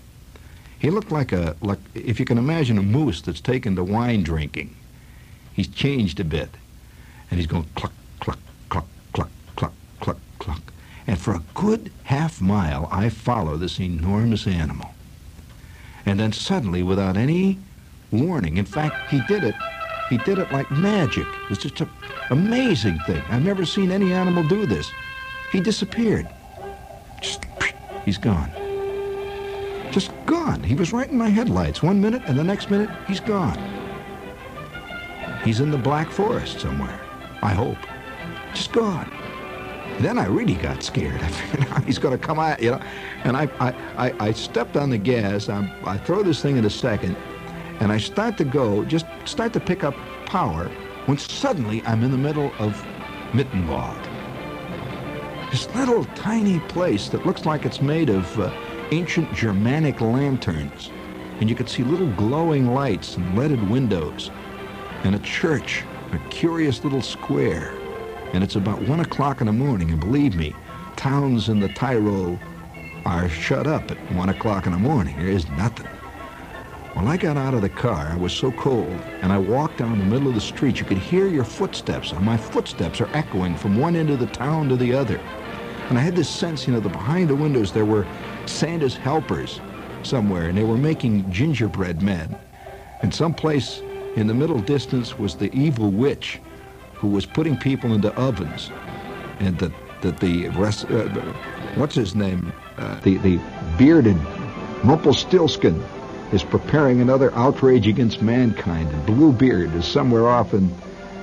He 0.79 0.91
looked 0.91 1.13
like 1.13 1.33
a, 1.33 1.57
like, 1.61 1.79
if 1.95 2.19
you 2.21 2.27
can 2.27 2.39
imagine 2.39 2.79
a 2.79 2.83
moose 2.83 3.23
that's 3.23 3.41
taken 3.41 3.77
to 3.77 3.85
wine 3.85 4.23
drinking. 4.23 4.75
He's 5.55 5.69
changed 5.69 6.21
a 6.21 6.25
bit, 6.25 6.51
and 7.31 7.39
he's 7.39 7.47
going 7.47 7.67
cluck, 7.77 7.93
cluck. 10.47 10.73
And 11.07 11.19
for 11.19 11.35
a 11.35 11.43
good 11.55 11.93
half 12.05 12.41
mile, 12.41 12.89
I 12.91 13.09
follow 13.09 13.57
this 13.57 13.81
enormous 13.81 14.47
animal. 14.47 14.91
And 16.05 16.19
then 16.21 16.33
suddenly, 16.33 16.83
without 16.83 17.17
any 17.17 17.59
warning, 18.13 18.57
in 18.57 18.65
fact, 18.65 19.11
he 19.11 19.21
did 19.27 19.43
it, 19.45 19.55
he 20.09 20.19
did 20.19 20.39
it 20.39 20.53
like 20.53 20.71
magic. 20.71 21.27
It 21.27 21.51
was 21.51 21.59
just 21.59 21.81
an 21.81 21.91
amazing 22.31 22.99
thing. 23.07 23.23
I've 23.29 23.45
never 23.45 23.67
seen 23.67 23.91
any 23.91 24.13
animal 24.13 24.47
do 24.47 24.67
this. 24.67 24.91
He 25.51 25.61
disappeared. 25.61 26.29
Just, 27.21 27.45
he's 28.05 28.19
gone. 28.19 28.51
Just 29.91 30.13
gone. 30.27 30.63
He 30.63 30.75
was 30.75 30.93
right 30.93 31.11
in 31.11 31.19
my 31.19 31.29
headlights 31.29 31.83
one 31.83 32.01
minute, 32.01 32.23
and 32.27 32.39
the 32.39 32.45
next 32.45 32.71
minute, 32.71 32.91
he's 33.09 33.21
gone. 33.21 33.59
He's 35.45 35.61
in 35.61 35.71
the 35.71 35.79
Black 35.79 36.11
Forest 36.11 36.61
somewhere, 36.61 37.01
I 37.43 37.53
hope. 37.53 37.79
Just 38.55 38.73
gone. 38.73 39.11
Then 40.01 40.19
I 40.19 40.27
really 40.27 40.55
got 40.55 40.83
scared. 40.83 41.21
I 41.23 41.29
figured 41.29 41.73
out 41.73 41.85
he's 41.85 41.99
going 41.99 42.19
to 42.19 42.25
come 42.25 42.39
out, 42.39 42.63
you 42.63 42.73
know. 42.73 42.81
And 43.25 43.37
I, 43.37 43.45
I, 43.59 44.09
I, 44.09 44.27
I 44.29 44.33
stepped 44.33 44.77
on 44.77 44.91
the 44.91 44.99
gas. 44.99 45.49
I'm, 45.49 45.71
I 45.87 45.97
throw 45.97 46.23
this 46.23 46.43
thing 46.43 46.57
in 46.57 46.65
a 46.65 46.71
second, 46.71 47.17
and 47.81 47.91
I 47.91 47.99
start 47.99 48.37
to 48.39 48.45
go, 48.45 48.85
just 48.85 49.07
start 49.25 49.53
to 49.55 49.61
pick 49.61 49.85
up 49.85 49.95
power, 50.27 50.69
when 51.07 51.17
suddenly 51.17 51.83
I'm 51.85 52.03
in 52.03 52.11
the 52.11 52.19
middle 52.19 52.53
of 52.59 52.75
Mittenwald. 53.33 54.03
This 55.51 55.73
little 55.75 56.05
tiny 56.17 56.61
place 56.61 57.09
that 57.09 57.25
looks 57.25 57.47
like 57.47 57.65
it's 57.65 57.81
made 57.81 58.11
of 58.11 58.39
uh, 58.39 58.53
ancient 58.91 59.33
Germanic 59.33 60.01
lanterns. 60.01 60.91
And 61.41 61.49
you 61.49 61.57
could 61.57 61.69
see 61.69 61.85
little 61.85 62.11
glowing 62.13 62.75
lights 62.75 63.17
and 63.17 63.39
leaded 63.39 63.71
windows. 63.71 64.31
And 65.05 65.15
a 65.15 65.19
church, 65.21 65.85
a 66.13 66.19
curious 66.31 66.83
little 66.83 67.03
square 67.03 67.75
and 68.33 68.43
it's 68.43 68.57
about 68.57 68.83
one 68.83 69.01
o'clock 69.01 69.41
in 69.41 69.47
the 69.47 69.53
morning, 69.53 69.91
and 69.91 70.01
believe 70.01 70.35
me, 70.35 70.55
towns 70.97 71.49
in 71.49 71.61
the 71.61 71.69
Tyrol 71.69 72.39
are 73.05 73.29
shut 73.29 73.67
up 73.67 73.91
at 73.91 74.13
1 74.13 74.29
o'clock 74.31 74.67
in 74.67 74.73
the 74.73 74.79
morning. 74.79 75.17
There 75.17 75.29
is 75.29 75.49
nothing. 75.51 75.87
When 76.95 77.07
I 77.07 77.17
got 77.17 77.37
out 77.37 77.55
of 77.55 77.61
the 77.61 77.69
car, 77.69 78.09
I 78.11 78.17
was 78.17 78.33
so 78.33 78.51
cold, 78.53 79.01
and 79.21 79.33
I 79.33 79.39
walked 79.39 79.79
down 79.79 79.99
the 79.99 80.05
middle 80.05 80.29
of 80.29 80.35
the 80.35 80.41
street. 80.41 80.81
You 80.81 80.87
could 80.87 80.99
hear 80.99 81.29
your 81.29 81.45
footsteps, 81.45 82.13
and 82.13 82.25
my 82.25 82.37
footsteps 82.37 83.01
are 83.01 83.09
echoing 83.15 83.55
from 83.55 83.79
one 83.79 83.95
end 83.95 84.11
of 84.11 84.19
the 84.19 84.27
town 84.27 84.69
to 84.71 84.77
the 84.77 84.95
other. 84.95 85.19
And 85.89 85.99
I 85.99 86.01
had 86.01 86.17
this 86.17 86.29
sense, 86.29 86.67
you 86.67 86.73
know, 86.73 86.81
that 86.81 86.89
behind 86.89 87.29
the 87.29 87.37
windows 87.37 87.71
there 87.71 87.85
were 87.85 88.07
Santa's 88.47 88.97
helpers 88.97 89.61
somewhere, 90.03 90.49
and 90.49 90.59
they 90.59 90.65
were 90.65 90.79
making 90.79 91.31
gingerbread 91.31 92.03
men. 92.03 92.37
And 93.03 93.15
someplace 93.15 93.83
in 94.17 94.27
the 94.27 94.35
middle 94.35 94.59
distance 94.59 95.19
was 95.19 95.37
the 95.37 95.53
evil 95.55 95.91
witch 95.91 96.41
who 96.97 97.09
was 97.09 97.27
putting 97.27 97.57
people 97.57 97.93
into 97.93 98.15
ovens. 98.15 98.71
And 99.39 99.59
that, 99.59 99.73
that 100.03 100.21
the 100.21 100.49
rest, 100.49 100.91
uh, 100.91 101.09
what's 101.77 101.95
his 101.95 102.15
name? 102.15 102.53
Uh, 102.79 102.99
the, 103.01 103.19
the 103.19 103.41
bearded 103.79 104.17
Rumpelstiltskin 104.85 105.83
is 106.33 106.43
preparing 106.43 107.01
another 107.01 107.33
outrage 107.35 107.87
against 107.87 108.23
mankind. 108.23 108.91
And 108.91 109.07
Bluebeard 109.07 109.75
is 109.75 109.85
somewhere 109.85 110.29
off 110.29 110.55
in, 110.55 110.75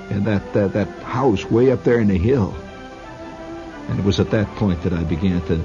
in 0.09 0.23
that, 0.25 0.53
that, 0.53 0.73
that 0.73 0.87
house 1.03 1.45
way 1.45 1.71
up 1.71 1.83
there 1.83 1.99
in 1.99 2.07
the 2.07 2.17
hill. 2.17 2.53
And 3.89 3.99
it 3.99 4.05
was 4.05 4.19
at 4.19 4.31
that 4.31 4.47
point 4.55 4.81
that 4.83 4.93
I 4.93 5.03
began 5.03 5.41
to 5.47 5.63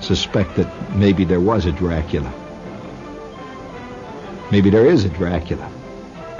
suspect 0.00 0.56
that 0.56 0.96
maybe 0.96 1.24
there 1.24 1.40
was 1.40 1.66
a 1.66 1.72
Dracula. 1.72 2.32
Maybe 4.50 4.70
there 4.70 4.86
is 4.86 5.04
a 5.04 5.10
Dracula. 5.10 5.70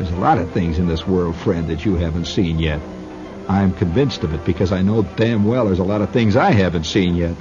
There's 0.00 0.12
a 0.12 0.16
lot 0.16 0.38
of 0.38 0.50
things 0.52 0.78
in 0.78 0.88
this 0.88 1.06
world, 1.06 1.36
friend, 1.36 1.68
that 1.68 1.84
you 1.84 1.94
haven't 1.94 2.24
seen 2.24 2.58
yet. 2.58 2.80
I'm 3.50 3.74
convinced 3.74 4.24
of 4.24 4.32
it 4.32 4.42
because 4.46 4.72
I 4.72 4.80
know 4.80 5.02
damn 5.02 5.44
well 5.44 5.66
there's 5.66 5.78
a 5.78 5.84
lot 5.84 6.00
of 6.00 6.08
things 6.08 6.36
I 6.36 6.52
haven't 6.52 6.84
seen 6.84 7.16
yet. 7.16 7.36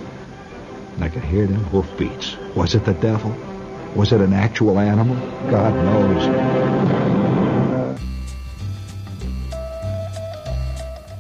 And 0.96 1.04
I 1.06 1.08
could 1.08 1.24
hear 1.24 1.48
them 1.48 1.64
hoofbeats. 1.64 2.36
Was 2.56 2.76
it 2.76 2.84
the 2.84 2.96
devil? 2.96 3.34
Was 3.96 4.12
it 4.12 4.20
an 4.20 4.34
actual 4.34 4.78
animal? 4.78 5.16
God 5.50 5.74
knows. 5.74 6.26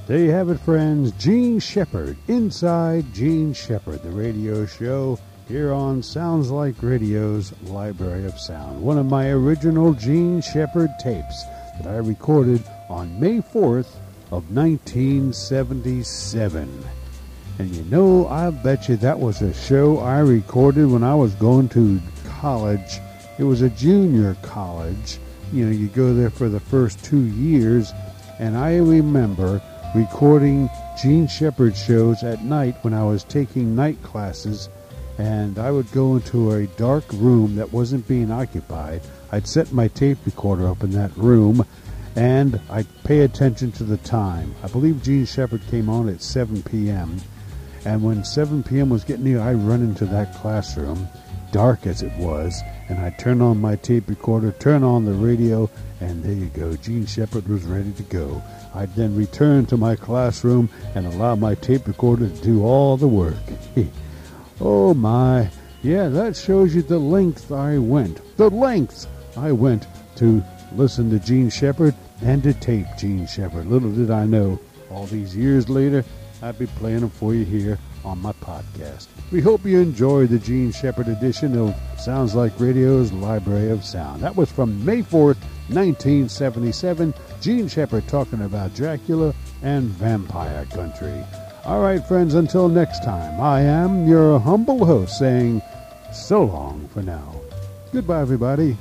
There 0.08 0.20
you 0.20 0.32
have 0.32 0.50
it, 0.50 0.60
friends. 0.60 1.14
Jean 1.14 1.60
Shepherd, 1.60 2.18
Inside 2.28 3.14
Jean 3.14 3.54
Shepherd, 3.54 4.04
the 4.04 4.12
radio 4.12 4.66
show 4.66 5.18
here 5.50 5.74
on 5.74 6.02
Sounds 6.04 6.52
Like 6.52 6.76
Radio's 6.80 7.52
Library 7.64 8.28
of 8.28 8.40
Sound. 8.40 8.84
One 8.84 9.00
of 9.00 9.08
my 9.08 9.30
original 9.30 9.94
Jean 9.94 10.42
Shepherd 10.42 10.92
tapes 11.00 11.44
that 11.76 11.88
I 11.88 11.98
recorded 11.98 12.64
on 12.88 13.20
May 13.20 13.40
4th 13.40 13.96
of 14.30 14.56
1977. 14.56 16.84
And 17.58 17.76
you 17.76 17.84
know, 17.86 18.28
I 18.28 18.52
bet 18.52 18.88
you 18.88 18.96
that 18.98 19.20
was 19.20 19.42
a 19.42 19.52
show 19.52 19.98
I 19.98 20.20
recorded 20.20 20.86
when 20.86 21.04
I 21.04 21.16
was 21.16 21.34
going 21.34 21.68
to 21.70 22.00
college. 22.26 23.00
It 23.40 23.44
was 23.44 23.64
a 23.64 23.72
junior 23.72 24.38
college. 24.44 25.18
You 25.52 25.66
know, 25.66 25.72
you 25.72 25.88
go 25.88 26.14
there 26.14 26.30
for 26.30 26.48
the 26.48 26.60
first 26.60 27.04
two 27.04 27.26
years. 27.26 27.92
And 28.38 28.56
I 28.56 28.78
remember 28.78 29.64
recording 29.96 30.70
Jean 31.02 31.28
Shepherd 31.28 31.76
shows 31.76 32.24
at 32.24 32.44
night 32.44 32.76
when 32.84 32.94
I 32.94 33.04
was 33.04 33.24
taking 33.24 33.76
night 33.76 34.00
classes, 34.04 34.70
and 35.20 35.60
I 35.60 35.70
would 35.70 35.92
go 35.92 36.16
into 36.16 36.54
a 36.54 36.66
dark 36.66 37.04
room 37.12 37.58
that 37.58 37.74
wasn't 37.74 38.08
being 38.08 38.32
occupied. 38.32 39.02
I'd 39.34 39.48
set 39.48 39.74
my 39.74 39.90
tape 39.90 40.18
recorder 40.26 40.70
up 40.70 40.82
in 40.82 40.92
that 40.92 41.16
room, 41.18 41.66
and 42.16 42.62
I'd 42.70 42.88
pay 43.04 43.20
attention 43.20 43.74
to 43.74 43.84
the 43.84 43.98
time. 43.98 44.56
I 44.64 44.70
believe 44.70 45.04
Jean 45.04 45.26
Shepherd 45.26 45.62
came 45.68 45.90
on 45.90 46.08
at 46.08 46.22
7 46.22 46.64
p.m., 46.64 47.20
and 47.84 48.02
when 48.02 48.24
7 48.24 48.64
p.m. 48.64 48.90
was 48.90 49.04
getting 49.04 49.26
near, 49.26 49.42
I'd 49.42 49.58
run 49.58 49.82
into 49.82 50.06
that 50.06 50.36
classroom, 50.36 51.10
dark 51.52 51.86
as 51.86 52.02
it 52.02 52.16
was, 52.18 52.62
and 52.88 52.98
I'd 52.98 53.20
turn 53.20 53.42
on 53.42 53.60
my 53.60 53.76
tape 53.76 54.08
recorder, 54.08 54.54
turn 54.54 54.84
on 54.84 55.04
the 55.04 55.12
radio, 55.12 55.70
and 56.00 56.24
there 56.24 56.32
you 56.32 56.46
go. 56.46 56.78
Jean 56.78 57.06
Shepherd 57.06 57.46
was 57.50 57.64
ready 57.64 57.92
to 57.92 58.04
go. 58.04 58.42
I'd 58.74 58.96
then 58.96 59.18
return 59.18 59.66
to 59.66 59.76
my 59.76 59.98
classroom 59.98 60.70
and 60.96 61.06
allow 61.06 61.36
my 61.36 61.56
tape 61.56 61.88
recorder 61.88 62.30
to 62.30 62.42
do 62.42 62.64
all 62.64 62.96
the 62.96 63.08
work. 63.08 63.36
oh 64.60 64.94
my, 64.94 65.50
yeah, 65.82 66.10
that 66.10 66.36
shows 66.36 66.76
you 66.76 66.82
the 66.82 67.00
length 67.00 67.52
I 67.52 67.78
went. 67.78 68.22
The 68.38 68.50
length 68.50 69.08
I 69.38 69.52
went 69.52 69.88
to 70.18 70.44
listen 70.76 71.10
to 71.12 71.20
Jean 71.20 71.50
Shepherd 71.50 71.96
and 72.22 72.44
to 72.44 72.54
tape 72.54 72.88
Jean 72.98 73.26
Shepherd. 73.28 73.68
Little 73.68 73.92
did 73.92 74.12
I 74.12 74.26
know, 74.26 74.60
all 74.92 75.06
these 75.06 75.36
years 75.36 75.70
later, 75.70 76.04
I'd 76.42 76.60
be 76.60 76.68
playing 76.68 77.02
them 77.02 77.10
for 77.10 77.34
you 77.34 77.46
here 77.46 77.78
on 78.06 78.22
my 78.22 78.34
podcast. 78.34 79.08
We 79.32 79.42
hope 79.42 79.66
you 79.66 79.80
enjoyed 79.80 80.30
the 80.30 80.40
Jean 80.40 80.72
Shepherd 80.72 81.08
edition 81.08 81.58
of 81.58 81.76
Sounds 82.00 82.34
Like 82.34 82.58
Radio's 82.60 83.12
Library 83.12 83.72
of 83.72 83.84
Sound. 83.84 84.24
That 84.24 84.36
was 84.36 84.52
from 84.52 84.84
May 84.86 85.02
4th, 85.02 85.38
1977. 85.68 87.14
Jean 87.42 87.68
Shepherd 87.68 88.08
talking 88.08 88.42
about 88.42 88.74
Dracula 88.74 89.34
and 89.62 89.86
vampire 89.86 90.66
country. 90.66 91.24
All 91.70 91.82
right, 91.82 92.04
friends, 92.04 92.34
until 92.34 92.68
next 92.68 93.04
time, 93.04 93.40
I 93.40 93.62
am 93.62 94.08
your 94.08 94.40
humble 94.40 94.88
host 94.88 95.20
saying 95.20 95.62
so 96.12 96.46
long 96.46 96.90
for 96.92 97.04
now. 97.04 97.36
Goodbye, 97.94 98.22
everybody. 98.22 98.76